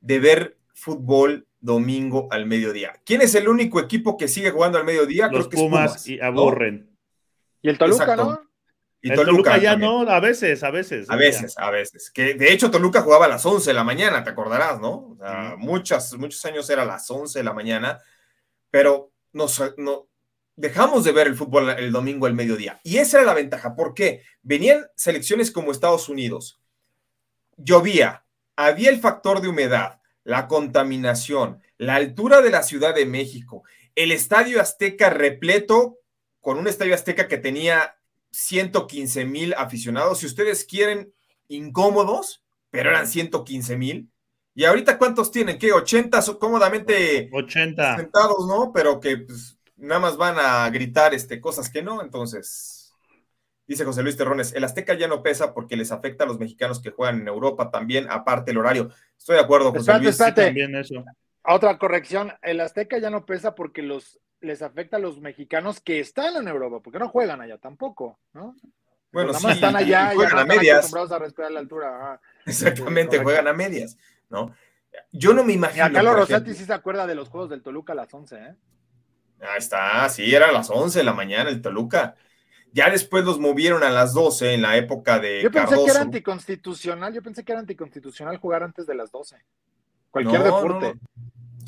[0.00, 3.00] de ver fútbol domingo al mediodía.
[3.04, 5.26] ¿Quién es el único equipo que sigue jugando al mediodía?
[5.26, 6.90] Los Creo que Pumas, Pumas, y aburren.
[7.62, 8.40] Y el Toluca, ¿no?
[9.00, 11.08] Y Toluca, ya no, a veces, a veces.
[11.08, 12.10] A veces, a veces.
[12.10, 14.90] Que de hecho Toluca jugaba a las 11 de la mañana, te acordarás, ¿no?
[14.90, 18.00] O sea, muchas, muchos años era a las 11 de la mañana,
[18.70, 20.08] pero nos, no,
[20.58, 22.80] dejamos de ver el fútbol el domingo al mediodía.
[22.82, 23.76] Y esa era la ventaja.
[23.76, 24.22] ¿Por qué?
[24.42, 26.60] Venían selecciones como Estados Unidos,
[27.56, 28.24] llovía,
[28.56, 33.62] había el factor de humedad, la contaminación, la altura de la Ciudad de México,
[33.94, 35.98] el estadio Azteca repleto
[36.40, 37.96] con un estadio Azteca que tenía
[38.32, 40.18] 115 mil aficionados.
[40.18, 41.12] Si ustedes quieren,
[41.46, 44.10] incómodos, pero eran 115 mil.
[44.54, 45.56] ¿Y ahorita cuántos tienen?
[45.56, 45.72] ¿Qué?
[45.72, 48.72] 80 cómodamente 80 sentados, ¿no?
[48.72, 52.02] Pero que pues, nada más van a gritar este, cosas que no.
[52.02, 52.94] Entonces,
[53.66, 56.80] dice José Luis Terrones, el Azteca ya no pesa porque les afecta a los mexicanos
[56.80, 58.90] que juegan en Europa también, aparte el horario.
[59.16, 60.18] Estoy de acuerdo, José Luis.
[60.18, 61.04] también eso.
[61.44, 65.98] Otra corrección, el Azteca ya no pesa porque los les afecta a los mexicanos que
[65.98, 68.54] están en Europa, porque no juegan allá tampoco, ¿no?
[69.10, 70.94] Bueno, sí, están allá y juegan a medias.
[70.94, 72.20] a respirar la altura.
[72.46, 73.96] Exactamente, juegan a medias,
[74.28, 74.54] ¿no?
[75.12, 75.88] Yo no me imagino.
[75.88, 78.54] Y Carlos Rosati sí se acuerda de los juegos del Toluca a las 11, ¿eh?
[79.40, 82.16] Ahí está, sí, era a las 11 de la mañana el Toluca.
[82.72, 85.42] Ya después los movieron a las 12 en la época de.
[85.42, 89.36] Yo pensé que era anticonstitucional, yo pensé que era anticonstitucional jugar antes de las 12.
[90.10, 90.94] Cualquier deporte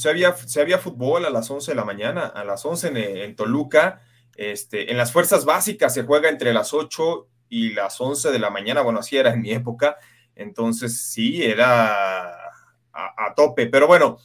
[0.00, 3.37] se había, se había fútbol a las 11 de la mañana, a las 11 en,
[3.37, 4.00] Toluca.
[4.35, 8.48] Este, en las fuerzas básicas se juega entre las 8 y las 11 de la
[8.48, 9.98] mañana, bueno, así era en mi época,
[10.35, 12.33] entonces sí, era
[12.92, 14.16] a, tope, pero bueno,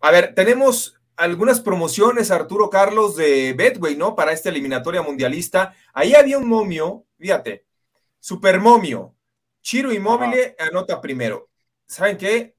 [0.00, 4.16] a ver, tenemos algunas promociones, Arturo Carlos, de Betway, ¿no?
[4.16, 5.74] Para esta eliminatoria mundialista.
[5.92, 7.66] Ahí había un momio, fíjate,
[8.18, 9.14] super momio.
[9.60, 11.50] Chiro Inmóvil anota primero.
[11.86, 12.56] ¿Saben qué?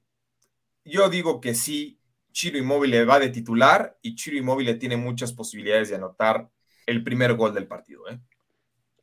[0.84, 1.98] Yo digo que sí,
[2.30, 6.48] Chiro Inmóvil va de titular y Chiro Inmóvil tiene muchas posibilidades de anotar
[6.86, 8.08] el primer gol del partido.
[8.08, 8.20] ¿eh?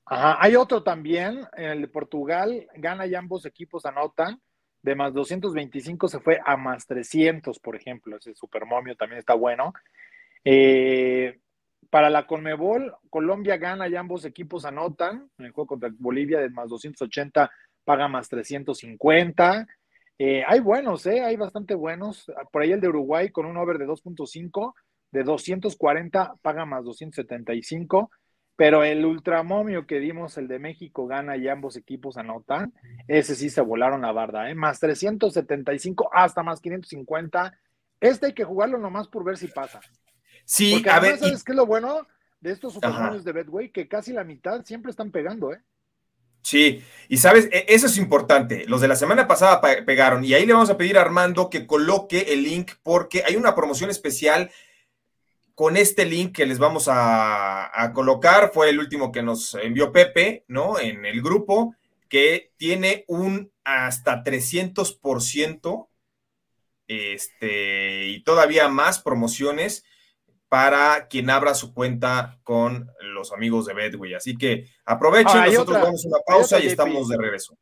[0.05, 0.37] Ajá.
[0.39, 4.41] Hay otro también, el de Portugal, gana y ambos equipos anotan.
[4.81, 8.17] De más 225 se fue a más 300, por ejemplo.
[8.17, 9.73] Ese supermomio también está bueno.
[10.43, 11.39] Eh,
[11.89, 15.29] para la Conmebol, Colombia gana y ambos equipos anotan.
[15.37, 17.49] En el juego contra Bolivia de más 280
[17.83, 19.67] paga más 350.
[20.17, 21.21] Eh, hay buenos, ¿eh?
[21.21, 22.31] Hay bastante buenos.
[22.51, 24.73] Por ahí el de Uruguay con un over de 2.5,
[25.11, 28.11] de 240 paga más 275.
[28.59, 32.73] Pero el ultramomio que dimos, el de México, gana y ambos equipos anotan.
[33.07, 34.53] Ese sí se volaron la barda, ¿eh?
[34.53, 37.57] Más 375 hasta más 550.
[38.01, 39.79] Este hay que jugarlo nomás por ver si pasa.
[40.43, 41.17] Sí, Porque a ver.
[41.17, 42.05] ¿Sabes qué es lo bueno
[42.41, 43.71] de estos supermomios de Betway?
[43.71, 45.61] Que casi la mitad siempre están pegando, ¿eh?
[46.41, 48.65] Sí, y sabes, e, eso es importante.
[48.67, 51.65] Los de la semana pasada pegaron y ahí le vamos a pedir a Armando que
[51.65, 54.51] coloque el link porque hay una promoción especial
[55.59, 58.51] con este link que les vamos a, colocar.
[58.53, 60.79] Fue el último que nos envió Pepe, ¿no?
[60.79, 61.75] En el grupo,
[62.07, 65.89] que tiene un hasta 300%
[66.87, 69.83] este, y todavía más promociones
[70.47, 74.13] para quien abra su cuenta con los amigos de Bedway.
[74.13, 77.57] Así que aprovechen, ah, nosotros damos una pausa y estamos de regreso.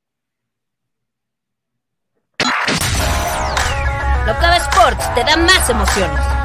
[4.27, 6.36] Locada Sports te da más emociones.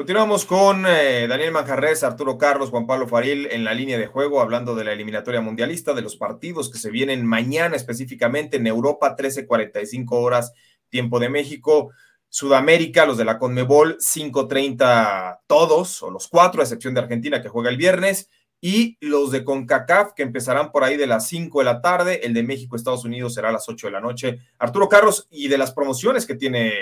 [0.00, 4.40] Continuamos con eh, Daniel Manjarres, Arturo Carlos, Juan Pablo Faril en la línea de juego,
[4.40, 9.14] hablando de la eliminatoria mundialista, de los partidos que se vienen mañana específicamente en Europa,
[9.14, 10.54] 13:45 horas,
[10.88, 11.90] tiempo de México.
[12.30, 17.50] Sudamérica, los de la Conmebol, 5.30 todos, o los cuatro, a excepción de Argentina que
[17.50, 21.64] juega el viernes, y los de CONCACAF que empezarán por ahí de las 5 de
[21.66, 24.38] la tarde, el de México, Estados Unidos será a las 8 de la noche.
[24.58, 26.72] Arturo Carlos, y de las promociones que tiene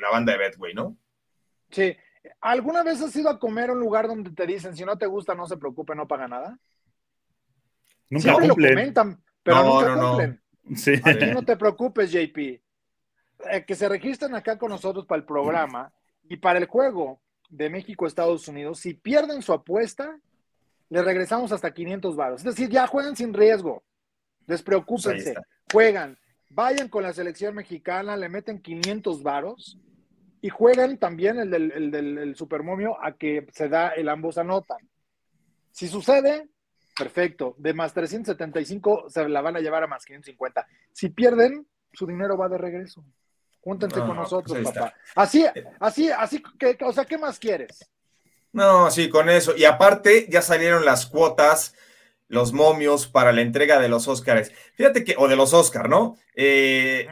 [0.00, 0.96] la banda de Betway, ¿no?
[1.70, 1.94] Sí.
[2.40, 5.06] ¿Alguna vez has ido a comer a un lugar donde te dicen, si no te
[5.06, 6.58] gusta, no se preocupe, no paga nada?
[8.08, 10.42] Nunca Siempre lo comentan, pero no, nunca cumplen.
[10.76, 10.92] Sí.
[11.32, 12.60] no te preocupes, JP
[13.48, 15.92] eh, que se registren acá con nosotros para el programa
[16.28, 20.18] y para el juego de México-Estados Unidos, si pierden su apuesta,
[20.88, 22.40] le regresamos hasta 500 varos.
[22.40, 23.82] Es decir, ya juegan sin riesgo.
[24.46, 25.34] Despreocúpense.
[25.72, 26.18] juegan.
[26.50, 29.78] Vayan con la selección mexicana, le meten 500 varos
[30.42, 34.88] y juegan también el del, el del supermomio a que se da el ambos anotan.
[35.70, 36.48] Si sucede,
[36.96, 37.54] perfecto.
[37.58, 40.66] De más 375 se la van a llevar a más 550.
[40.92, 43.04] Si pierden, su dinero va de regreso.
[43.62, 44.94] Júntense con nosotros, pues papá.
[45.14, 45.44] Así,
[45.80, 47.90] así, así, que, o sea, ¿qué más quieres?
[48.52, 49.54] No, sí, con eso.
[49.56, 51.74] Y aparte, ya salieron las cuotas,
[52.28, 54.52] los momios para la entrega de los Óscares.
[54.74, 56.16] Fíjate que, o de los Óscar, ¿no?
[56.34, 57.06] Eh,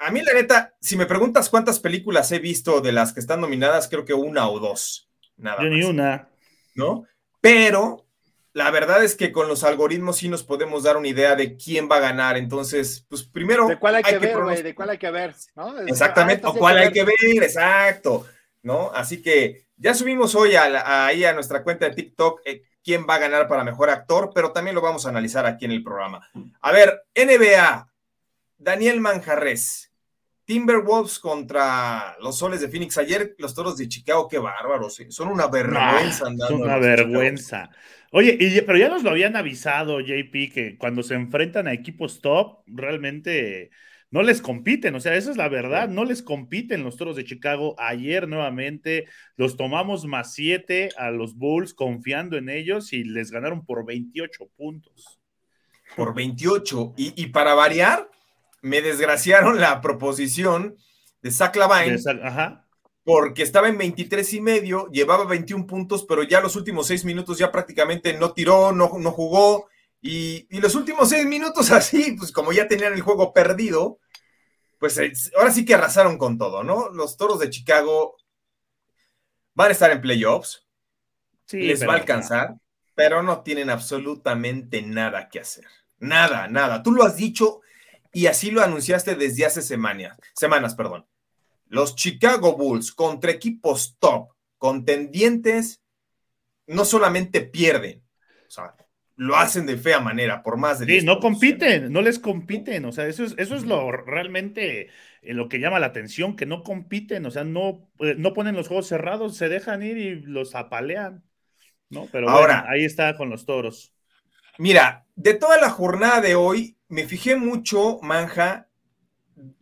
[0.00, 3.40] a mí, la neta, si me preguntas cuántas películas he visto de las que están
[3.40, 5.10] nominadas, creo que una o dos.
[5.36, 6.28] Nada Yo ni una.
[6.74, 7.06] ¿No?
[7.40, 8.06] Pero
[8.52, 11.88] la verdad es que con los algoritmos sí nos podemos dar una idea de quién
[11.90, 12.38] va a ganar.
[12.38, 13.68] Entonces, pues primero.
[13.68, 15.34] De cuál hay, que, ver, güey, de cuál hay que ver,
[15.86, 18.26] Exactamente, o cuál hay que ver, exacto,
[18.62, 18.90] ¿no?
[18.92, 23.18] Así que ya subimos hoy ahí a nuestra cuenta de TikTok eh, quién va a
[23.18, 26.26] ganar para mejor actor, pero también lo vamos a analizar aquí en el programa.
[26.60, 27.90] A ver, NBA,
[28.58, 29.89] Daniel Manjarres.
[30.50, 32.98] Timberwolves contra los soles de Phoenix.
[32.98, 35.00] Ayer los toros de Chicago, qué bárbaros.
[35.10, 37.70] Son una vergüenza Son una vergüenza.
[38.10, 42.64] Oye, pero ya nos lo habían avisado, JP, que cuando se enfrentan a equipos top,
[42.66, 43.70] realmente
[44.10, 47.24] no les compiten, o sea, esa es la verdad, no les compiten los toros de
[47.24, 47.76] Chicago.
[47.78, 53.64] Ayer nuevamente los tomamos más siete a los Bulls confiando en ellos y les ganaron
[53.64, 55.20] por 28 puntos.
[55.94, 56.94] Por 28.
[56.96, 58.10] Y, para variar,
[58.62, 60.76] me desgraciaron la proposición
[61.22, 61.98] de Zach Lavine.
[62.22, 62.66] Ajá
[63.02, 67.38] porque estaba en 23 y medio, llevaba 21 puntos, pero ya los últimos seis minutos
[67.38, 69.68] ya prácticamente no tiró, no, no jugó,
[70.02, 73.98] y, los últimos seis minutos así, pues como ya tenían el juego perdido,
[74.78, 76.88] pues eh, ahora sí que arrasaron con todo, ¿no?
[76.90, 78.16] Los Toros de Chicago
[79.54, 80.66] van a estar en playoffs,
[81.52, 82.54] les va a alcanzar,
[82.94, 85.66] pero no tienen absolutamente nada que hacer.
[85.98, 86.82] Nada, nada.
[86.82, 87.60] Tú lo has dicho
[88.12, 91.06] y así lo anunciaste desde hace semanas, semanas, perdón
[91.70, 95.82] los Chicago Bulls contra equipos top, contendientes,
[96.66, 98.02] no solamente pierden,
[98.46, 98.74] o sea,
[99.16, 100.86] lo hacen de fea manera, por más de...
[100.86, 104.88] Sí, no compiten, no les compiten, o sea, eso es, eso es lo realmente
[105.22, 108.56] en lo que llama la atención, que no compiten, o sea, no, eh, no ponen
[108.56, 111.22] los juegos cerrados, se dejan ir y los apalean,
[111.88, 112.08] ¿no?
[112.10, 113.94] Pero ahora, ahí está con los toros.
[114.58, 118.68] Mira, de toda la jornada de hoy, me fijé mucho, Manja,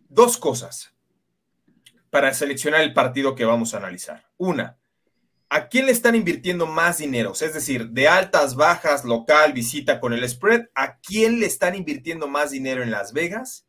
[0.09, 0.95] dos cosas
[2.11, 4.27] para seleccionar el partido que vamos a analizar.
[4.39, 4.79] Una,
[5.51, 7.33] ¿a quién le están invirtiendo más dinero?
[7.33, 12.29] Es decir, de altas, bajas, local, visita con el spread, ¿a quién le están invirtiendo
[12.29, 13.67] más dinero en Las Vegas?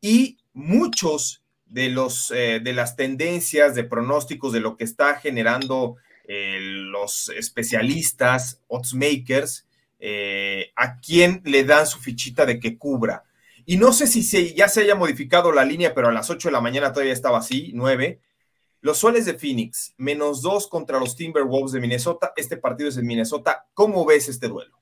[0.00, 5.96] Y muchos de, los, eh, de las tendencias, de pronósticos, de lo que está generando
[6.24, 9.67] eh, los especialistas, odds makers,
[9.98, 13.24] eh, ¿a quién le dan su fichita de que cubra?
[13.66, 16.52] Y no sé si ya se haya modificado la línea, pero a las 8 de
[16.52, 18.20] la mañana todavía estaba así, 9.
[18.80, 22.32] Los soles de Phoenix, menos 2 contra los Timberwolves de Minnesota.
[22.36, 23.66] Este partido es en Minnesota.
[23.74, 24.77] ¿Cómo ves este duelo?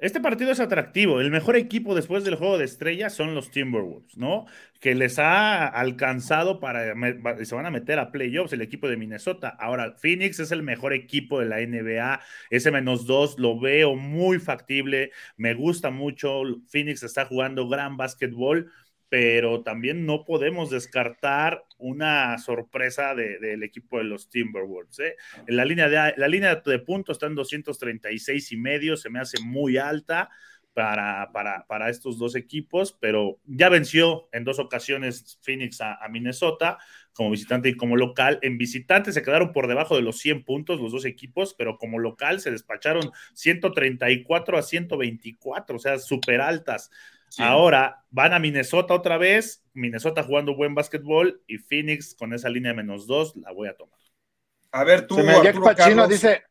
[0.00, 1.20] Este partido es atractivo.
[1.20, 4.46] El mejor equipo después del juego de estrellas son los Timberwolves, ¿no?
[4.80, 6.94] Que les ha alcanzado para.
[7.44, 9.50] Se van a meter a playoffs el equipo de Minnesota.
[9.50, 12.20] Ahora, Phoenix es el mejor equipo de la NBA.
[12.48, 15.12] Ese menos dos lo veo muy factible.
[15.36, 16.44] Me gusta mucho.
[16.70, 18.72] Phoenix está jugando gran básquetbol
[19.10, 25.00] pero también no podemos descartar una sorpresa del equipo de los Timberwolves.
[25.00, 25.16] ¿eh?
[25.48, 29.42] La, línea de, la línea de puntos está en 236 y medio, se me hace
[29.42, 30.30] muy alta
[30.72, 31.30] para,
[31.66, 36.78] para, estos dos equipos, pero ya venció en dos ocasiones Phoenix a, Minnesota
[37.12, 38.38] como visitante y como local.
[38.42, 41.98] En visitante se quedaron por debajo de los 100 puntos los dos equipos, pero como
[41.98, 46.90] local se despacharon 134 a 124, o sea, súper altas.
[47.38, 52.74] Ahora van a Minnesota otra vez, Minnesota jugando buen básquetbol y Phoenix con esa línea
[52.74, 53.98] menos dos la voy a tomar.
[54.72, 56.44] A ver, tú, Jack Pacino dice,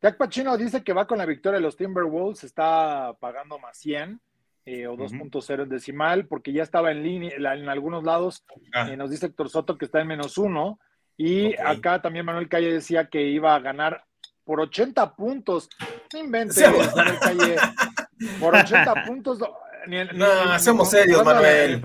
[0.00, 4.20] Jack Pacino dice que va con la victoria de los Timberwolves, está pagando más 100
[4.66, 8.44] eh, o 2.0 en decimal, porque ya estaba en línea en algunos lados.
[8.74, 8.88] Ah.
[8.90, 10.80] Eh, nos dice Héctor Soto que está en menos uno.
[11.16, 14.04] Y acá también Manuel Calle decía que iba a ganar
[14.44, 15.68] por 80 puntos.
[16.12, 16.62] No inventes,
[16.94, 17.56] Manuel Calle.
[18.38, 19.38] Por 80 puntos
[19.86, 21.82] no, seamos serios, Manuel.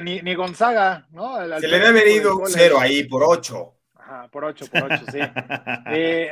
[0.00, 1.36] Ni, Gonzaga, ¿no?
[1.58, 3.74] Se le debe haber ido cero ahí por ocho.
[3.94, 5.18] Ajá, por ocho, por ocho, sí.
[5.86, 6.30] Eh,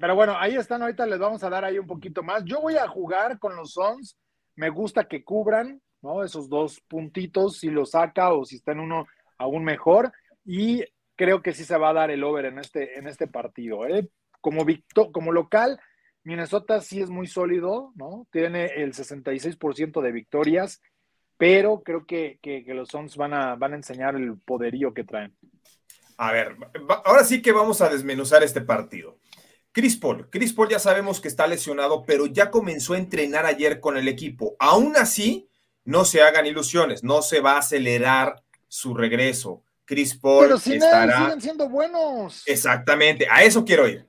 [0.00, 2.44] pero bueno, ahí están, ahorita les vamos a dar ahí un poquito más.
[2.44, 4.16] Yo voy a jugar con los Sons,
[4.56, 6.24] me gusta que cubran, ¿no?
[6.24, 9.06] Esos dos puntitos, si lo saca o si está en uno
[9.38, 10.12] aún mejor.
[10.44, 10.84] Y
[11.16, 13.86] creo que sí se va a dar el over en este, en este partido.
[13.86, 14.08] ¿eh?
[14.40, 14.66] Como,
[15.12, 15.80] como local,
[16.24, 18.26] Minnesota sí es muy sólido, ¿no?
[18.32, 20.80] Tiene el 66% de victorias,
[21.36, 25.36] pero creo que, los Suns van a, van a enseñar el poderío que traen.
[26.16, 26.56] A ver,
[27.04, 29.18] ahora sí que vamos a desmenuzar este partido.
[29.72, 33.80] Chris Paul, Chris Paul ya sabemos que está lesionado, pero ya comenzó a entrenar ayer
[33.80, 34.56] con el equipo.
[34.58, 35.50] Aún así,
[35.84, 39.62] no se hagan ilusiones, no se va a acelerar su regreso.
[39.84, 41.18] Chris Paul pero si estará...
[41.18, 42.44] siguen siendo buenos.
[42.46, 44.06] Exactamente, a eso quiero ir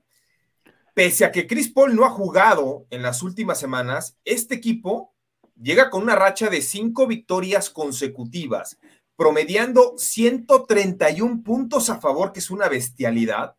[0.95, 5.13] pese a que Chris Paul no ha jugado en las últimas semanas, este equipo
[5.61, 8.79] llega con una racha de cinco victorias consecutivas,
[9.17, 13.55] promediando 131 puntos a favor, que es una bestialidad,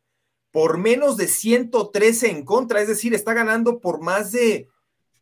[0.51, 4.69] por menos de 113 en contra, es decir, está ganando por más de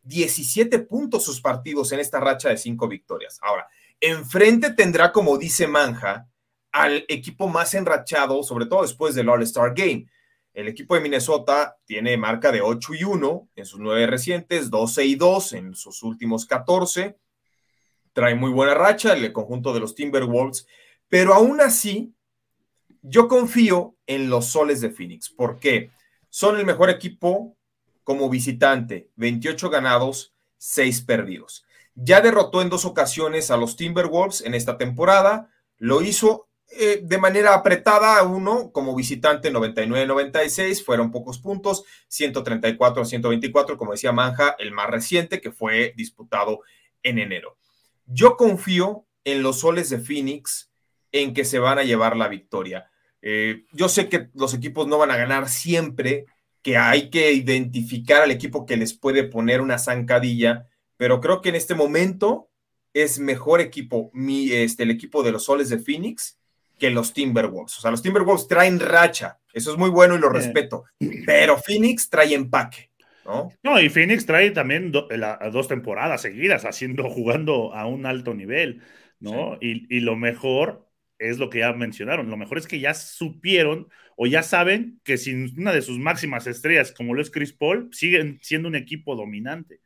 [0.03, 3.39] 17 puntos sus partidos en esta racha de cinco victorias.
[3.41, 3.67] Ahora,
[3.99, 6.29] enfrente tendrá, como dice Manja,
[6.71, 10.07] al equipo más enrachado, sobre todo después del All-Star Game.
[10.55, 15.03] El equipo de Minnesota tiene marca de 8 y 1 en sus nueve recientes, 12
[15.03, 17.17] y 2 en sus últimos 14.
[18.13, 20.65] Trae muy buena racha el conjunto de los Timberwolves,
[21.09, 22.15] pero aún así,
[23.01, 25.91] yo confío en los soles de Phoenix, porque
[26.29, 27.57] son el mejor equipo
[28.05, 31.65] como visitante, 28 ganados, 6 perdidos.
[31.95, 36.47] Ya derrotó en dos ocasiones a los Timberwolves en esta temporada, lo hizo
[36.77, 44.11] eh, de manera apretada, uno como visitante 99-96, fueron pocos puntos, 134 124, como decía
[44.11, 46.61] Manja, el más reciente que fue disputado
[47.03, 47.57] en enero.
[48.05, 50.71] Yo confío en los soles de Phoenix
[51.11, 52.89] en que se van a llevar la victoria.
[53.21, 56.25] Eh, yo sé que los equipos no van a ganar siempre,
[56.61, 60.67] que hay que identificar al equipo que les puede poner una zancadilla,
[60.97, 62.49] pero creo que en este momento
[62.93, 66.37] es mejor equipo mi, este, el equipo de los soles de Phoenix
[66.77, 67.77] que los Timberwolves.
[67.77, 70.85] O sea, los Timberwolves traen racha, eso es muy bueno y lo respeto,
[71.25, 72.89] pero Phoenix trae empaque.
[73.25, 73.51] ¿No?
[73.63, 78.83] no, y Phoenix trae también dos temporadas seguidas haciendo, jugando a un alto nivel,
[79.19, 79.57] ¿no?
[79.59, 83.87] Y, y, lo mejor es lo que ya mencionaron, lo mejor es que ya supieron
[84.15, 87.89] o ya saben que sin una de sus máximas estrellas, como lo es Chris Paul,
[87.91, 89.79] siguen siendo un equipo dominante.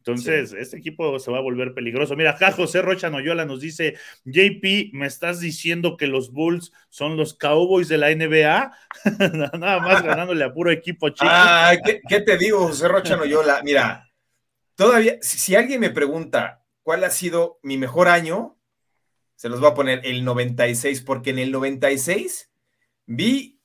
[0.00, 2.16] Entonces, este equipo se va a volver peligroso.
[2.16, 7.18] Mira, acá José Rocha Noyola nos dice: JP, ¿me estás diciendo que los Bulls son
[7.18, 8.72] los Cowboys de la NBA?
[9.58, 11.26] Nada más ganándole a puro equipo chico.
[11.30, 11.74] Ah,
[12.08, 13.60] ¿qué, te digo, José Rocha Noyola?
[13.62, 14.10] Mira,
[14.74, 18.58] todavía, si, alguien me pregunta cuál ha sido mi mejor año,
[19.36, 22.50] se los voy a poner el 96, porque en el 96
[23.04, 23.60] vi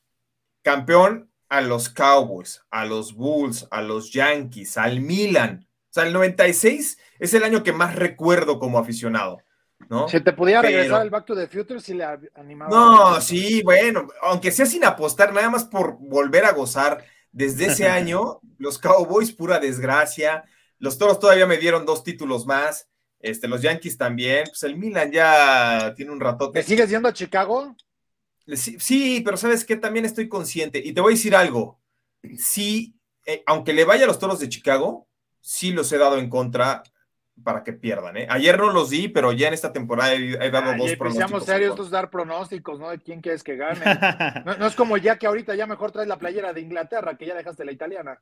[0.64, 5.66] campeón a los Cowboys, a los Bulls, a los Yankees, al Milan
[5.96, 9.40] sea, el 96 es el año que más recuerdo como aficionado.
[9.90, 10.08] ¿no?
[10.08, 12.70] Si te pudiera regresar al Back to the Future, si le animaba.
[12.70, 17.04] No, sí, bueno, aunque sea sin apostar, nada más por volver a gozar.
[17.32, 20.46] Desde ese año, los Cowboys, pura desgracia.
[20.80, 22.90] Los Toros todavía me dieron dos títulos más.
[23.20, 24.46] Este, los Yankees también.
[24.46, 26.60] Pues el Milan ya tiene un ratote.
[26.62, 27.76] ¿Te sigues yendo a Chicago?
[28.48, 30.82] Sí, sí, pero sabes que también estoy consciente.
[30.84, 31.80] Y te voy a decir algo.
[32.38, 35.08] Sí, eh, aunque le vaya a los Toros de Chicago,
[35.46, 36.82] sí los he dado en contra
[37.44, 38.18] para que pierdan.
[38.18, 38.28] ¿eh?
[38.30, 41.16] Ayer no los di, pero ya en esta temporada he, dado dos pues, pronósticos.
[41.16, 42.90] Seamos serios, es dar pronósticos, ¿no?
[42.90, 43.80] De quién quieres que gane.
[44.60, 47.36] no, es como ya que ahorita ya mejor traes la playera de Inglaterra, que ya
[47.36, 48.20] dejaste la italiana.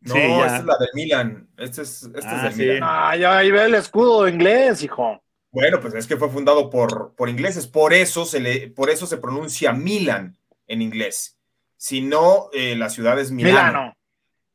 [0.00, 1.48] No, esta es la del Milan.
[1.56, 2.80] Este es, este es ah, del Milan.
[2.82, 5.22] Ah, ya ahí ve el escudo inglés, hijo.
[5.52, 9.06] Bueno, pues es que fue fundado por, por ingleses, por eso se le, por eso
[9.06, 10.36] se pronuncia Milan
[10.66, 11.38] en inglés.
[11.76, 13.94] Si no, eh, la ciudad es Milano.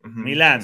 [0.02, 0.24] Milano.
[0.24, 0.62] Milán.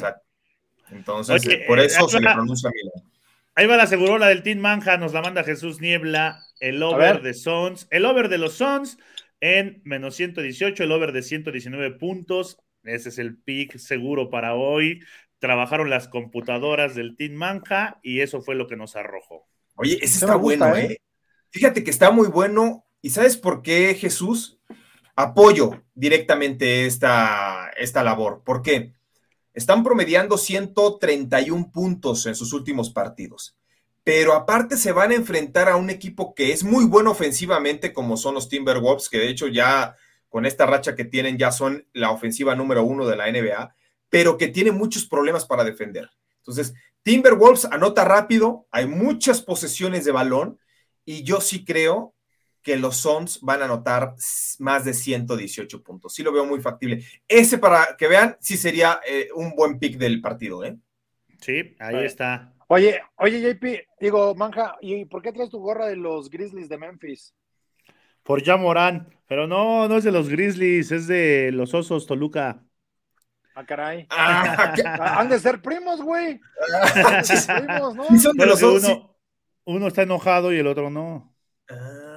[0.91, 3.11] Entonces, por eso se le pronuncia Milan.
[3.55, 7.33] Ahí va la segurola del Team Manja, nos la manda Jesús Niebla, el over de
[7.33, 8.97] Sons, el over de los Sons
[9.41, 12.59] en menos 118, el over de 119 puntos.
[12.83, 15.01] Ese es el pick seguro para hoy.
[15.39, 19.47] Trabajaron las computadoras del Team Manja y eso fue lo que nos arrojó.
[19.75, 20.93] Oye, ese está bueno, ¿eh?
[20.93, 20.97] ¿eh?
[21.49, 22.85] Fíjate que está muy bueno.
[23.01, 24.59] ¿Y sabes por qué, Jesús?
[25.15, 28.43] Apoyo directamente esta, esta labor.
[28.45, 28.93] ¿Por qué?
[29.53, 33.57] Están promediando 131 puntos en sus últimos partidos.
[34.03, 38.17] Pero aparte se van a enfrentar a un equipo que es muy bueno ofensivamente, como
[38.17, 39.95] son los Timberwolves, que de hecho ya
[40.29, 43.75] con esta racha que tienen ya son la ofensiva número uno de la NBA,
[44.09, 46.09] pero que tiene muchos problemas para defender.
[46.37, 46.73] Entonces,
[47.03, 50.59] Timberwolves anota rápido, hay muchas posesiones de balón
[51.05, 52.15] y yo sí creo
[52.61, 54.15] que los Suns van a anotar
[54.59, 56.13] más de 118 puntos.
[56.13, 57.03] Sí lo veo muy factible.
[57.27, 60.77] Ese, para que vean, sí sería eh, un buen pick del partido, ¿eh?
[61.39, 62.53] Sí, ahí está.
[62.67, 66.77] Oye, oye, JP, digo, Manja, ¿y por qué traes tu gorra de los Grizzlies de
[66.77, 67.33] Memphis?
[68.23, 72.63] Por ya Morán, pero no, no es de los Grizzlies, es de los Osos Toluca.
[73.55, 74.07] Ah, caray.
[74.11, 76.39] Ah, Han de ser primos, güey.
[77.57, 78.05] primos, ¿no?
[78.19, 79.17] Son de los uno,
[79.65, 81.35] uno está enojado y el otro no.
[81.69, 82.10] Ah.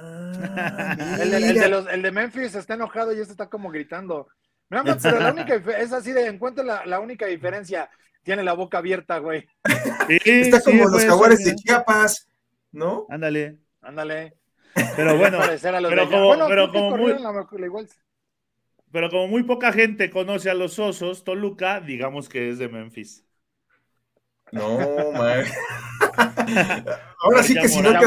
[1.19, 4.27] El, de Memphis está enojado y este está como gritando.
[4.69, 7.89] pero la única es así de encuentro la, única diferencia.
[8.23, 9.47] Tiene la boca abierta, güey.
[10.09, 12.27] está como los jaguares de Chiapas,
[12.71, 13.05] ¿no?
[13.09, 13.59] Ándale.
[13.81, 14.33] Ándale.
[14.95, 15.39] Pero bueno,
[15.69, 17.15] pero como, pero como muy,
[18.91, 23.25] pero como muy poca gente conoce a los osos, Toluca, digamos que es de Memphis.
[24.51, 25.45] No, man.
[27.21, 28.05] Ahora sí que si no que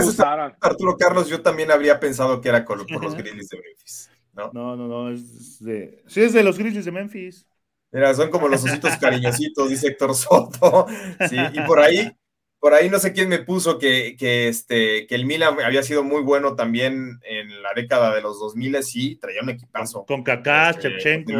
[0.60, 4.10] Arturo Carlos, yo también habría pensado que era por los Grizzlies de Memphis.
[4.34, 4.50] ¿no?
[4.52, 6.02] no, no, no, es de.
[6.06, 7.46] Sí, es de los Grizzlies de Memphis.
[7.90, 10.86] Mira, son como los ositos cariñositos, dice Héctor Soto.
[11.28, 12.10] Sí, y por ahí,
[12.60, 16.02] por ahí no sé quién me puso que, que, este, que el Milan había sido
[16.02, 20.04] muy bueno también en la década de los 2000, sí, traía un equipazo.
[20.04, 21.32] Con Kaká, este, Shevchenko,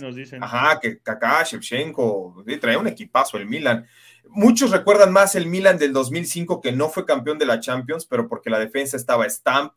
[0.00, 0.42] nos dicen.
[0.42, 3.86] Ajá, que Kaká, Shevchenko, sí, traía un equipazo el Milan.
[4.28, 8.28] Muchos recuerdan más el Milan del 2005 que no fue campeón de la Champions, pero
[8.28, 9.72] porque la defensa estaba Stamp,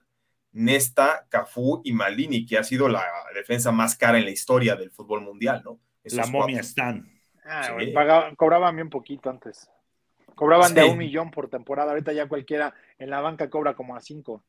[0.51, 4.91] Nesta, Cafú y Malini, que ha sido la defensa más cara en la historia del
[4.91, 5.79] fútbol mundial, ¿no?
[6.03, 7.09] la momia Stan.
[7.45, 7.69] Ah,
[8.37, 9.69] cobraban bien poquito antes.
[10.35, 11.91] Cobraban de a un millón por temporada.
[11.91, 14.43] Ahorita ya cualquiera en la banca cobra como a cinco.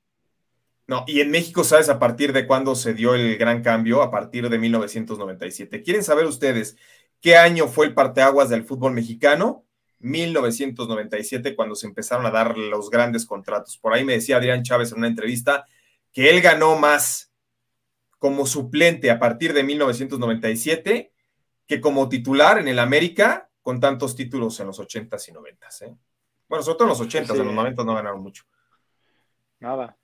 [0.86, 4.03] No, y en México, ¿sabes a partir de cuándo se dio el gran cambio?
[4.03, 5.82] A partir de 1997.
[5.82, 6.76] ¿Quieren saber ustedes
[7.20, 9.63] qué año fue el parteaguas del fútbol mexicano?
[10.05, 13.78] 1997 cuando se empezaron a dar los grandes contratos.
[13.78, 15.64] Por ahí me decía Adrián Chávez en una entrevista
[16.12, 17.32] que él ganó más
[18.18, 21.12] como suplente a partir de 1997
[21.66, 25.82] que como titular en el América con tantos títulos en los 80s y 90s.
[25.86, 25.96] ¿eh?
[26.48, 28.44] Bueno, sobre todo en los 80s, en los 90 no ganaron mucho.
[29.59, 29.96] Nada.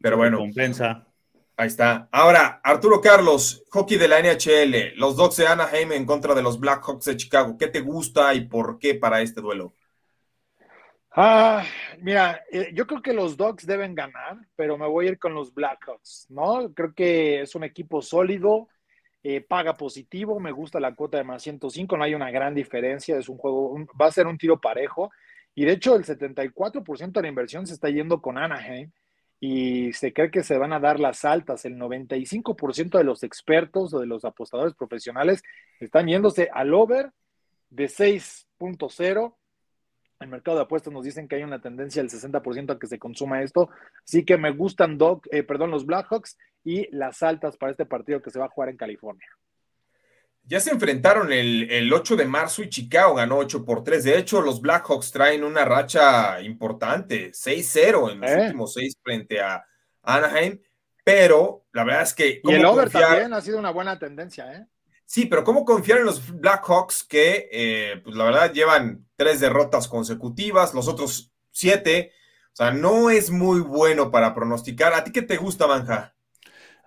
[0.00, 0.38] Pero bueno.
[0.38, 1.07] Compensa.
[1.60, 2.08] Ahí está.
[2.12, 6.60] Ahora, Arturo Carlos, hockey de la NHL, los Dogs de Anaheim en contra de los
[6.60, 7.56] Blackhawks de Chicago.
[7.58, 9.74] ¿Qué te gusta y por qué para este duelo?
[11.10, 11.64] Ah,
[11.98, 15.34] mira, eh, yo creo que los Dogs deben ganar, pero me voy a ir con
[15.34, 16.72] los Blackhawks, ¿no?
[16.72, 18.68] Creo que es un equipo sólido,
[19.24, 23.18] eh, paga positivo, me gusta la cuota de más 105, no hay una gran diferencia,
[23.18, 25.10] es un juego, va a ser un tiro parejo,
[25.56, 28.92] y de hecho el 74% de la inversión se está yendo con Anaheim,
[29.40, 31.64] y se cree que se van a dar las altas.
[31.64, 35.42] El 95% de los expertos o de los apostadores profesionales
[35.80, 37.12] están yéndose al over
[37.70, 39.34] de 6.0.
[40.20, 42.98] El mercado de apuestas nos dicen que hay una tendencia del 60% a que se
[42.98, 43.70] consuma esto.
[44.04, 44.98] Así que me gustan
[45.30, 48.70] eh, perdón, los Blackhawks y las altas para este partido que se va a jugar
[48.70, 49.28] en California.
[50.48, 54.02] Ya se enfrentaron el, 8 de marzo y Chicago ganó 8 por 3.
[54.02, 58.40] De hecho, los Blackhawks traen una racha importante, 6-0 en los eh.
[58.40, 59.62] últimos 6 frente a
[60.02, 60.58] Anaheim.
[61.04, 62.40] Pero la verdad es que.
[62.42, 64.66] Y el over también ha sido una buena tendencia, ¿eh?
[65.04, 69.86] Sí, pero ¿cómo confiar en los Blackhawks que, eh, pues la verdad, llevan tres derrotas
[69.86, 72.12] consecutivas, los otros siete?
[72.52, 74.94] O sea, no es muy bueno para pronosticar.
[74.94, 76.14] ¿A ti qué te gusta, Manja?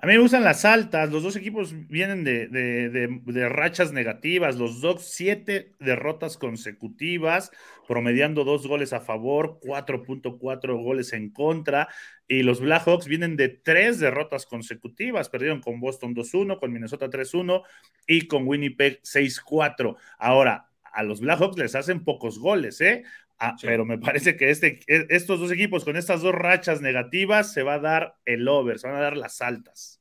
[0.03, 1.11] A mí me gustan las altas.
[1.11, 4.55] Los dos equipos vienen de, rachas negativas.
[4.55, 7.51] Los Dogs, siete derrotas consecutivas,
[7.87, 11.87] promediando dos goles a favor, 4.4 goles en contra.
[12.27, 15.29] Y los Blackhawks vienen de tres derrotas consecutivas.
[15.29, 17.61] Perdieron con Boston 2-1, con Minnesota 3-1
[18.07, 19.97] y con Winnipeg 6-4.
[20.17, 23.03] Ahora, a los Blackhawks les hacen pocos goles, ¿eh?
[23.43, 27.51] Ah, pero me parece que este, e, estos dos equipos con estas dos rachas negativas
[27.51, 29.99] se va a dar el over, se van a dar las altas.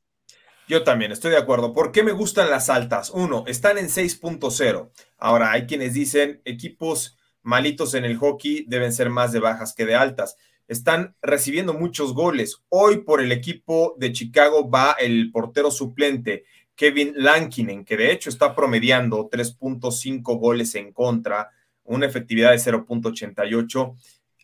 [0.67, 1.73] Yo también estoy de acuerdo.
[1.73, 3.09] ¿Por qué me gustan las altas?
[3.09, 4.91] Uno, están en 6.0.
[5.17, 9.87] Ahora, hay quienes dicen equipos malitos en el hockey deben ser más de bajas que
[9.87, 10.37] de altas.
[10.67, 12.61] Están recibiendo muchos goles.
[12.69, 18.29] Hoy por el equipo de Chicago va el portero suplente, Kevin Lankinen, que de hecho
[18.29, 21.49] está promediando 3.5 goles en contra
[21.91, 23.95] una efectividad de 0.88.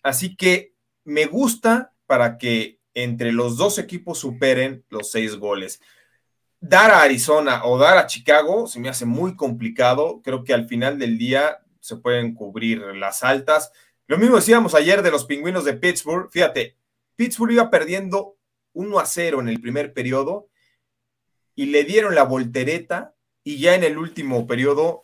[0.03, 0.73] Así que
[1.03, 5.81] me gusta para que entre los dos equipos superen los seis goles.
[6.59, 10.21] Dar a Arizona o dar a Chicago se me hace muy complicado.
[10.23, 13.71] Creo que al final del día se pueden cubrir las altas.
[14.07, 16.29] Lo mismo decíamos ayer de los pingüinos de Pittsburgh.
[16.31, 16.75] Fíjate,
[17.15, 18.37] Pittsburgh iba perdiendo
[18.73, 20.49] 1 a 0 en el primer periodo
[21.55, 25.01] y le dieron la voltereta y ya en el último periodo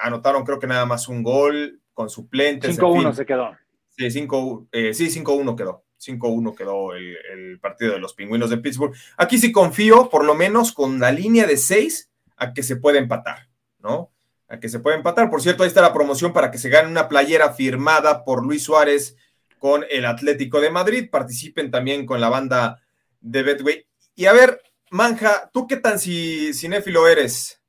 [0.00, 2.78] anotaron creo que nada más un gol con suplentes.
[2.78, 3.56] 5-1 se quedó.
[3.96, 5.22] Sí, 5-1 eh, sí,
[5.56, 5.84] quedó.
[6.00, 8.94] 5-1 quedó el, partido de los pingüinos de Pittsburgh.
[9.16, 12.98] Aquí sí confío, por lo menos con la línea de 6, a que se pueda
[12.98, 14.10] empatar, ¿no?
[14.48, 15.30] A que se pueda empatar.
[15.30, 18.64] Por cierto, ahí está la promoción para que se gane una playera firmada por Luis
[18.64, 19.16] Suárez
[19.58, 21.08] con el Atlético de Madrid.
[21.08, 22.82] Participen también con la banda
[23.20, 23.86] de Betway.
[24.16, 24.60] Y a ver,
[24.90, 27.61] Manja, ¿tú qué tan cinéfilo eres?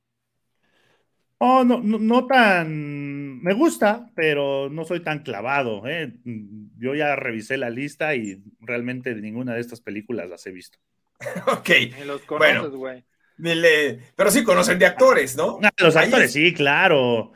[1.46, 3.44] Oh, no, no, tan.
[3.44, 5.86] Me gusta, pero no soy tan clavado.
[5.86, 6.14] ¿eh?
[6.78, 10.80] Yo ya revisé la lista y realmente ninguna de estas películas las he visto.
[11.48, 11.70] ok.
[12.06, 13.04] Los conoces, güey.
[14.16, 15.60] Pero sí conocen de actores, ¿no?
[15.62, 17.34] Ah, los actores, sí, claro.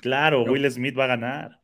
[0.00, 1.60] Claro, Will Smith va a ganar.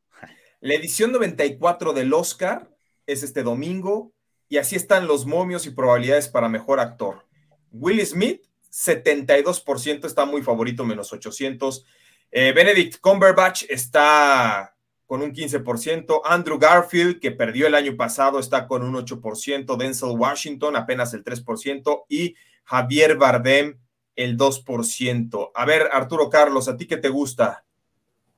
[0.61, 2.71] La edición 94 del Oscar
[3.07, 4.15] es este domingo
[4.49, 7.27] y así están los momios y probabilidades para mejor actor.
[7.71, 8.41] Will Smith
[8.73, 11.85] 72% está muy favorito, menos 800.
[12.31, 16.23] Eh, Benedict Cumberbatch está con un 15%.
[16.25, 19.77] Andrew Garfield, que perdió el año pasado, está con un 8%.
[19.77, 22.05] Denzel Washington, apenas el 3%.
[22.09, 23.79] Y Javier Bardem,
[24.17, 25.51] el 2%.
[25.55, 27.67] A ver, Arturo Carlos, ¿a ti qué te gusta?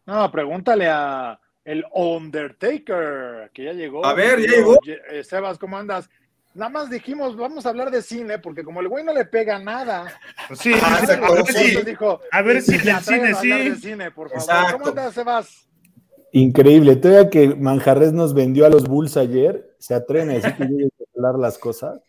[0.06, 4.04] No, pregúntale a el Undertaker, que ya llegó.
[4.04, 4.78] A ver, ya llegó.
[5.22, 6.10] Sebas, ¿cómo andas?
[6.54, 9.58] Nada más dijimos, vamos a hablar de cine, porque como el güey no le pega
[9.58, 10.06] nada.
[10.54, 11.00] Sí, a,
[11.32, 13.74] ver, si, dijo, a ver si el cine, sí.
[13.80, 14.72] cine, por favor.
[14.72, 15.68] ¿Cómo andas, Sebas?
[16.30, 16.96] Increíble.
[16.96, 20.90] Todavía que Manjarres nos vendió a los Bulls ayer, ¿se atreven a decir que tiene
[20.96, 22.00] que hablar las cosas?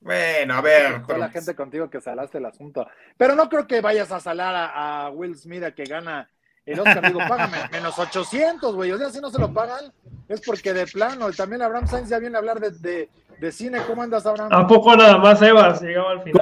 [0.00, 1.02] Bueno, a ver.
[1.06, 1.18] Pero...
[1.18, 2.86] la gente contigo que salaste el asunto.
[3.16, 6.30] Pero no creo que vayas a salar a, Will Smith a que gana
[6.72, 7.06] el Oscar.
[7.06, 8.92] Digo, págame menos 800, güey.
[8.92, 9.92] O sea, si no se lo pagan,
[10.28, 13.08] es porque de plano, también Abraham Sainz ya viene a hablar de,
[13.38, 13.80] de, cine.
[13.86, 14.50] ¿Cómo andas, Abraham?
[14.52, 15.80] ¿A poco nada más, Evas?
[15.80, 16.40] Llegaba al final.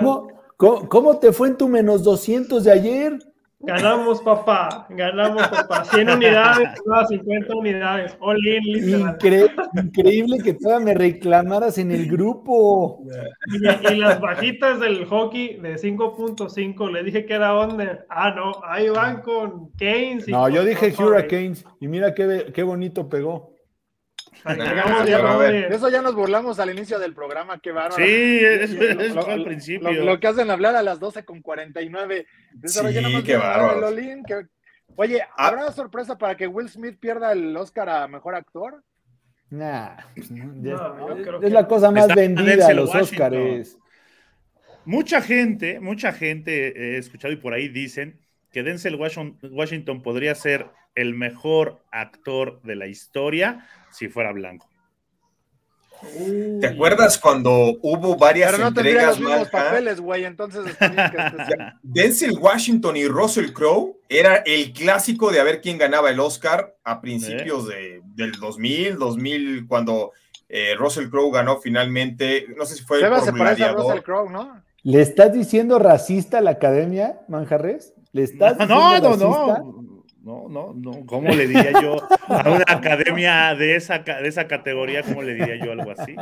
[0.57, 3.19] ¿Cómo, cómo, te fue en tu menos 200 de ayer?
[3.67, 5.85] Ganamos, papá, ganamos, papá.
[5.85, 6.69] 100 unidades,
[7.09, 8.17] 50 unidades.
[8.21, 8.39] All
[9.75, 13.03] increíble que todavía me reclamaras en el grupo.
[13.53, 18.07] Y, las bajitas del hockey de 5.5, le dije que era Under.
[18.09, 20.29] Ah, no, ahí van con Keynes.
[20.29, 23.56] no, yo dije Hurricanes y mira qué, qué bonito pegó.
[24.45, 27.97] Eso ya nos burlamos al inicio del programa, qué bárbaro.
[27.97, 29.93] Sí, es, es, al principio.
[30.05, 32.27] Lo, que hacen hablar a las 12 con 49.
[32.65, 33.89] Sí, qué bárbaro.
[34.97, 35.49] Oye, ah.
[35.49, 38.83] ¿habrá sorpresa para que Will Smith pierda el Oscar a Mejor Actor?
[39.51, 43.79] Nah, es la cosa más vendida de los Oscars.
[44.85, 48.21] Mucha gente, mucha gente he escuchado y por ahí dicen
[48.53, 54.69] que Denzel Washington podría ser el mejor actor de la historia si fuera blanco.
[56.61, 60.63] ¿Te acuerdas cuando hubo varias Pero no entregas los papeles, güey, entonces
[61.83, 66.77] Denzel Washington y Russell Crowe era el clásico de a ver quién ganaba el Oscar
[66.85, 70.13] a principios de, del 2000, 2000 cuando
[70.49, 74.31] eh, Russell Crowe ganó finalmente, no sé si fue por se parece a Russell Crowe,
[74.31, 74.63] ¿no?
[74.83, 77.95] ¿Le estás diciendo racista a la academia, Manjarres?
[78.13, 79.47] ¿Le estás no, no, no.
[79.47, 79.96] No,
[80.27, 81.07] no, no.
[81.07, 81.97] ¿Cómo le diría yo
[82.29, 85.03] a una academia de esa, de esa categoría?
[85.03, 86.15] ¿Cómo le diría yo algo así?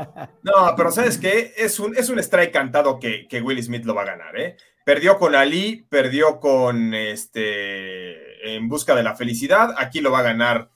[0.43, 1.53] No, pero ¿sabes qué?
[1.57, 4.57] Es un, es un strike cantado que, que Will Smith lo va a ganar, ¿eh?
[4.85, 10.23] Perdió con Ali, perdió con este En Busca de la Felicidad, aquí lo va a
[10.23, 10.69] ganar.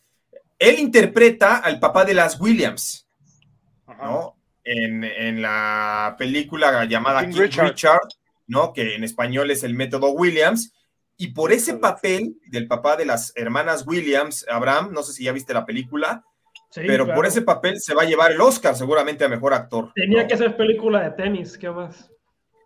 [0.58, 3.06] Él interpreta al papá de las Williams,
[3.86, 4.38] ¿no?
[4.68, 7.68] en, en la película llamada King King, Richard.
[7.70, 8.08] Richard.
[8.46, 8.72] ¿no?
[8.72, 10.74] Que en español es el método Williams.
[11.18, 15.32] Y por ese papel del papá de las hermanas Williams, Abraham, no sé si ya
[15.32, 16.24] viste la película,
[16.70, 17.16] Sí, pero claro.
[17.16, 19.90] por ese papel se va a llevar el Oscar seguramente a mejor actor.
[19.94, 20.28] Tenía ¿no?
[20.28, 22.10] que ser película de tenis, ¿qué más?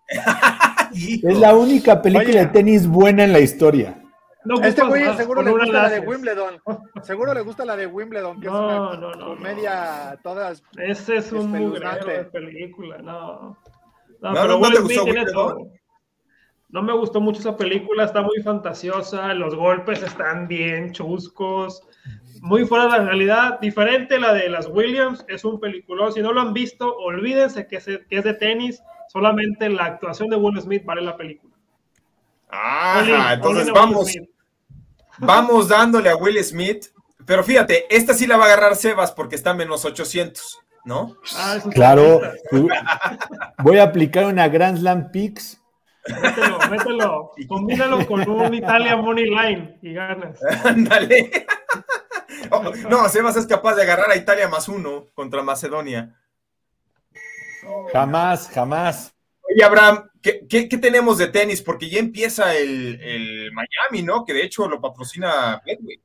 [0.95, 2.39] Es la única película Oye.
[2.41, 3.99] de tenis buena en la historia.
[4.45, 6.01] No Este güey seguro le gusta la de.
[6.01, 6.61] Wimbledon.
[7.03, 9.37] Seguro le gusta la de Wimbledon, que No, es no, una no, no.
[9.37, 10.63] comedia todas.
[10.77, 13.57] Ese es un mugrero de película, no.
[14.21, 15.73] No, No, pero no, ¿no Will te gustó Wimbledon?
[16.73, 21.83] No me gustó mucho esa película, está muy fantasiosa, los golpes están bien chuscos,
[22.41, 26.21] muy fuera de la realidad, diferente a la de las Williams, es un peliculón, si
[26.21, 30.37] no lo han visto, olvídense que es, que es de tenis, solamente la actuación de
[30.37, 31.55] Will Smith vale la película.
[32.53, 34.13] All entonces a vamos,
[35.19, 36.87] vamos dándole a Will Smith.
[37.25, 41.17] Pero fíjate, esta sí la va a agarrar Sebas porque está menos 800, ¿no?
[41.37, 42.21] Ah, Claro,
[43.59, 45.62] voy a aplicar una Grand Slam Picks.
[46.09, 50.41] Mételo, mételo, combínalo con un Italia Money Line y ganas.
[50.65, 51.31] Ándale.
[52.51, 56.15] Oh, no, Sebas es capaz de agarrar a Italia más uno contra Macedonia.
[57.93, 59.15] Jamás, jamás.
[59.43, 61.63] Oye, Abraham, ¿qué, qué- qué tenemos de tenis?
[61.63, 64.25] Porque ya empieza el, el Miami, ¿no?
[64.25, 66.01] Que de hecho lo patrocina Betway.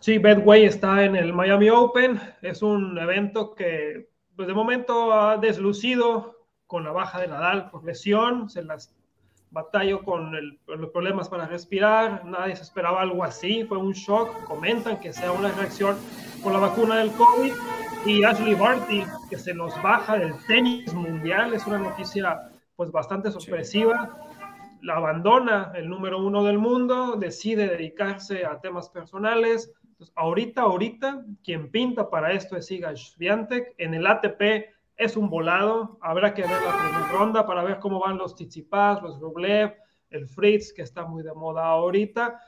[0.00, 2.20] Sí, Betway está en el Miami Open.
[2.42, 7.84] Es un evento que, pues de momento ha deslucido con la baja de Nadal por
[7.84, 8.48] lesión.
[8.50, 8.94] Se las
[9.50, 12.24] batalló con el- los problemas para respirar.
[12.24, 13.64] Nadie se esperaba algo así.
[13.64, 14.44] Fue un shock.
[14.44, 15.96] Comentan que sea una reacción
[16.42, 17.52] por la vacuna del COVID.
[18.06, 22.38] Y Ashley Barty, que se nos baja del tenis mundial, es una noticia
[22.76, 24.16] pues bastante sorpresiva
[24.82, 29.72] la abandona el número uno del mundo, decide dedicarse a temas personales.
[29.82, 33.74] Entonces, ahorita, ahorita, quien pinta para esto es Iga Swiatek.
[33.78, 34.66] En el ATP
[34.98, 35.96] es un volado.
[36.02, 39.74] Habrá que ver la primera ronda para ver cómo van los Tsitsipas, los Rublev,
[40.10, 42.40] el Fritz, que está muy de moda ahorita.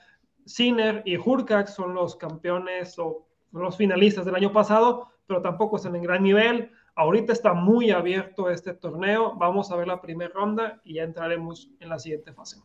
[0.44, 5.94] Sinner y Hurkacz son los campeones o los finalistas del año pasado, pero tampoco están
[5.94, 6.72] en gran nivel.
[6.96, 9.34] Ahorita está muy abierto este torneo.
[9.36, 12.60] Vamos a ver la primera ronda y ya entraremos en la siguiente fase.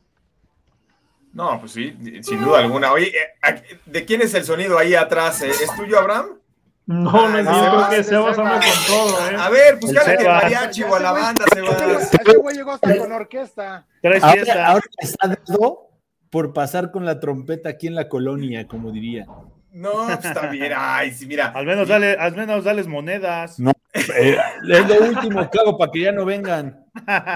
[1.32, 2.92] No, pues sí, sin duda alguna.
[2.94, 5.42] Oye, eh, ¿de quién es el sonido ahí atrás?
[5.42, 5.50] ¿Eh?
[5.50, 6.40] ¿Es tuyo, Abraham?
[6.88, 9.36] No, no, Ah, yo no, creo que Sebas anda con todo, ¿eh?
[9.40, 12.14] A ver, pues El gánate el mariachi o a la banda, Sebas.
[12.14, 13.88] ese güey llegó hasta con orquesta.
[14.02, 14.68] Traes Ahora, fiesta.
[14.68, 15.90] ahora está dado
[16.30, 19.26] por pasar con la trompeta aquí en la colonia, como diría.
[19.72, 20.74] No, pues está bien.
[20.76, 21.48] Ay, sí, mira.
[21.48, 23.60] Al menos, dale, al menos dales monedas.
[23.60, 23.72] No.
[23.94, 24.38] Eh,
[24.70, 26.86] es lo último que hago para que ya no vengan.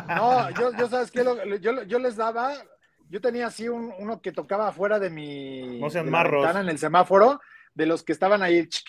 [0.07, 1.23] No, yo, yo sabes que
[1.61, 2.53] yo, yo les daba,
[3.09, 6.43] yo tenía así un- uno que tocaba afuera de mi No sean marros.
[6.43, 7.39] ventana en el semáforo,
[7.73, 8.87] de los que estaban ahí chic,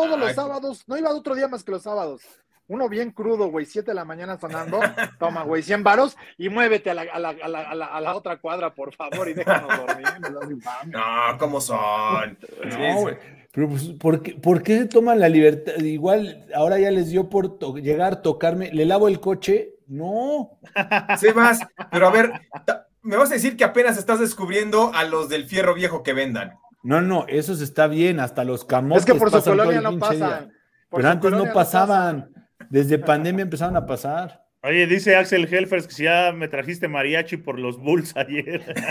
[0.00, 2.22] todos los sábados, no iba otro día más que los sábados.
[2.66, 4.80] Uno bien crudo, güey, 7 de la mañana sonando.
[5.18, 8.00] Toma, güey, 100 varos y muévete a la, a, la, a, la, a, la, a
[8.00, 10.06] la otra cuadra, por favor, y déjanos dormir.
[10.86, 12.38] no ¿cómo son?
[12.40, 13.02] Sí, No, sí.
[13.02, 13.16] güey.
[13.52, 15.74] Pero, pues, ¿por, qué, por qué se toman la libertad?
[15.76, 18.70] Igual, ahora ya les dio por to- llegar, tocarme.
[18.72, 19.74] ¿Le lavo el coche?
[19.86, 20.58] No.
[21.18, 21.60] Sebas,
[21.92, 22.32] pero a ver,
[23.02, 26.58] me vas a decir que apenas estás descubriendo a los del fierro viejo que vendan.
[26.84, 28.20] No, no, eso está bien.
[28.20, 30.52] Hasta los camotes Es que por su colonia no pasan.
[30.90, 32.30] Pero antes no pasaban.
[32.70, 34.44] Desde pandemia empezaron a pasar.
[34.62, 38.74] Oye, dice Axel Helfers que si ya me trajiste mariachi por los Bulls ayer.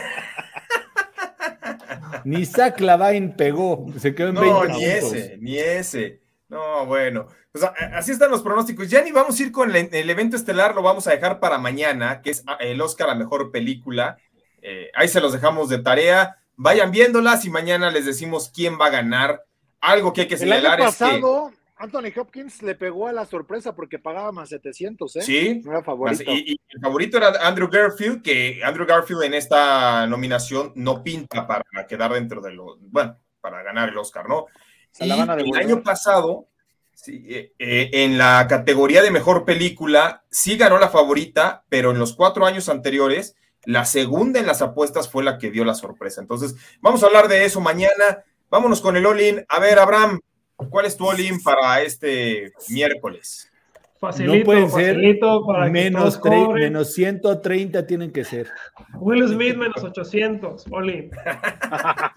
[2.25, 3.85] Ni Zach Lavine pegó.
[3.97, 5.13] Se quedó en No, 20 ni puntos.
[5.13, 6.21] ese, ni ese.
[6.47, 7.27] No, bueno.
[7.51, 8.89] Pues así están los pronósticos.
[8.89, 11.57] Ya ni vamos a ir con el, el evento estelar, lo vamos a dejar para
[11.57, 14.17] mañana, que es ah, el Oscar a Mejor Película.
[14.61, 16.37] Eh, ahí se los dejamos de tarea.
[16.55, 19.45] Vayan viéndolas y mañana les decimos quién va a ganar.
[19.81, 21.05] Algo que hay que El año señalar es que...
[21.05, 25.21] pasado, Anthony Hopkins le pegó a la sorpresa porque pagaba más 700, ¿eh?
[25.21, 26.23] Sí, No era favorito.
[26.31, 31.45] Y, y el favorito era Andrew Garfield, que Andrew Garfield en esta nominación no pinta
[31.45, 34.45] para quedar dentro de los, bueno, para ganar el Oscar, ¿no?
[34.91, 36.47] Se Y la van a el año pasado,
[36.93, 41.99] sí, eh, eh, en la categoría de mejor película, sí ganó la favorita, pero en
[41.99, 43.35] los cuatro años anteriores,
[43.65, 46.21] la segunda en las apuestas fue la que dio la sorpresa.
[46.21, 48.23] Entonces, vamos a hablar de eso mañana.
[48.49, 49.45] Vámonos con el all-in.
[49.49, 50.19] A ver, Abraham,
[50.69, 53.49] ¿cuál es tu all-in para este miércoles?
[53.99, 56.53] Facilito, no pueden ser facilito para que menos, cobren.
[56.55, 58.49] menos 130 tienen que ser.
[58.95, 61.09] Will Smith menos 800, Oli.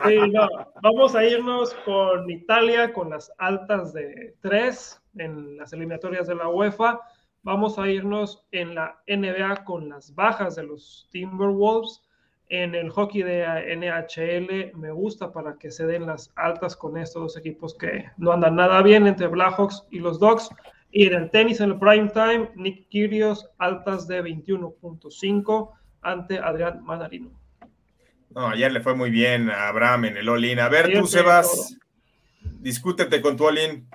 [0.04, 0.48] Sí, no,
[0.82, 6.48] Vamos a irnos con Italia, con las altas de 3 en las eliminatorias de la
[6.48, 7.00] UEFA.
[7.46, 12.02] Vamos a irnos en la NBA con las bajas de los Timberwolves.
[12.48, 17.22] En el hockey de NHL me gusta para que se den las altas con estos
[17.22, 20.50] dos equipos que no andan nada bien entre Blackhawks y los Dogs.
[20.90, 25.70] Y en el tenis, en el prime time, Nick Kyrgios, altas de 21.5
[26.02, 27.30] ante Adrián Manarino.
[28.30, 31.78] No, ayer le fue muy bien a Abraham en el all A ver, tú, Sebas,
[32.58, 33.86] discútete con tu all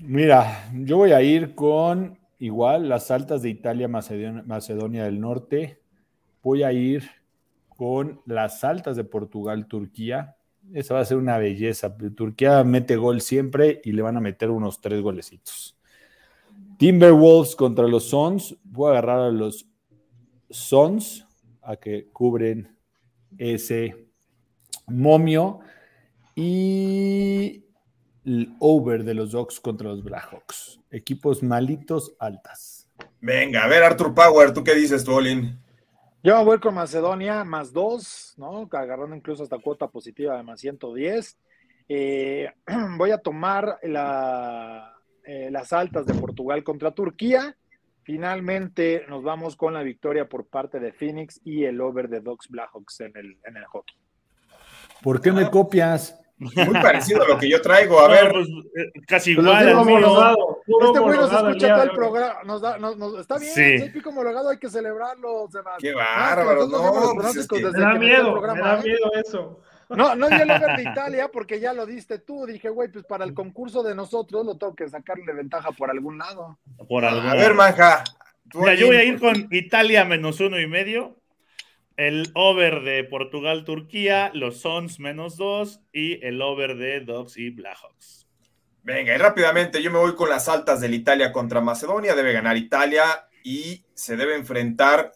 [0.00, 5.80] Mira, yo voy a ir con igual las altas de Italia, Macedonia, Macedonia del Norte.
[6.42, 7.08] Voy a ir
[7.68, 10.36] con las altas de Portugal, Turquía.
[10.72, 11.96] Esa va a ser una belleza.
[12.14, 15.76] Turquía mete gol siempre y le van a meter unos tres golecitos.
[16.76, 18.56] Timberwolves contra los Sons.
[18.64, 19.68] Voy a agarrar a los
[20.50, 21.26] Sons
[21.62, 22.76] a que cubren
[23.36, 24.08] ese
[24.86, 25.60] momio.
[26.34, 27.64] Y
[28.28, 30.78] el over de los Dogs contra los Blackhawks.
[30.90, 32.86] Equipos malitos, altas.
[33.20, 35.58] Venga, a ver, Arthur Power, ¿tú qué dices, Tolin?
[36.22, 38.68] Yo voy con Macedonia más dos, ¿no?
[38.70, 41.38] Agarrando incluso hasta cuota positiva de más 110.
[41.88, 42.52] Eh,
[42.98, 47.56] voy a tomar la, eh, las altas de Portugal contra Turquía.
[48.02, 52.48] Finalmente nos vamos con la victoria por parte de Phoenix y el over de Dogs
[52.48, 53.96] Blackhawks en el, en el hockey.
[55.02, 56.20] ¿Por qué me copias?
[56.38, 58.00] Muy parecido a lo que yo traigo.
[58.00, 58.32] A ver.
[58.32, 59.68] Pues, eh, casi pues igual.
[59.68, 62.42] este güey nos escucha todo el programa.
[62.44, 63.52] Nos da, nos, está bien.
[63.54, 63.90] Sí.
[63.90, 65.48] Pico homologado hay que celebrarlo.
[65.78, 66.66] Qué bárbaro.
[66.68, 68.40] No, pues me da miedo.
[68.40, 68.82] Me da ¿eh?
[68.84, 69.60] miedo eso.
[69.88, 72.46] No, no el over de Italia porque ya lo diste tú.
[72.46, 76.18] Dije, güey, pues para el concurso de nosotros lo tengo que sacarle ventaja por algún
[76.18, 76.58] lado.
[76.88, 78.04] Por algún A ver, Manja.
[78.54, 81.16] Mira, yo voy a ir con Italia menos uno y medio
[81.98, 88.28] el over de Portugal-Turquía, los Sons menos dos y el over de Dogs y Blackhawks.
[88.84, 92.14] Venga, y rápidamente yo me voy con las altas del Italia contra Macedonia.
[92.14, 95.12] Debe ganar Italia y se debe enfrentar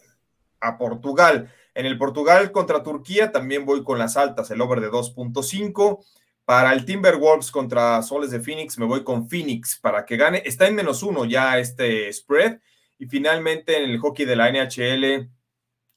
[0.59, 1.49] a Portugal.
[1.73, 6.03] En el Portugal contra Turquía también voy con las altas, el over de 2.5.
[6.43, 10.43] Para el Timberwolves contra Soles de Phoenix, me voy con Phoenix para que gane.
[10.45, 12.59] Está en menos uno ya este spread.
[12.99, 15.29] Y finalmente en el hockey de la NHL,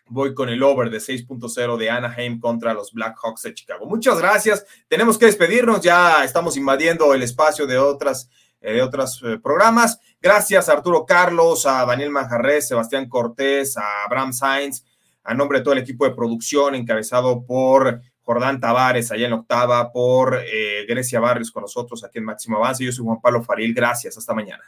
[0.09, 3.86] voy con el over de 6.0 de Anaheim contra los Blackhawks de Chicago.
[3.86, 4.64] Muchas gracias.
[4.88, 5.80] Tenemos que despedirnos.
[5.80, 8.30] Ya estamos invadiendo el espacio de otras
[8.61, 10.00] eh, de otros eh, programas.
[10.20, 14.84] Gracias a Arturo Carlos, a Daniel Manjarres, Sebastián Cortés, a Abraham Sainz,
[15.22, 19.92] a nombre de todo el equipo de producción encabezado por Jordán Tavares allá en octava,
[19.92, 22.84] por eh, Grecia Barrios con nosotros aquí en Máximo Avance.
[22.84, 23.72] Yo soy Juan Pablo Faril.
[23.74, 24.16] Gracias.
[24.16, 24.64] Hasta mañana.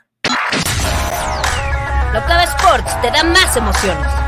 [2.14, 4.28] Octava Sports te da más emociones.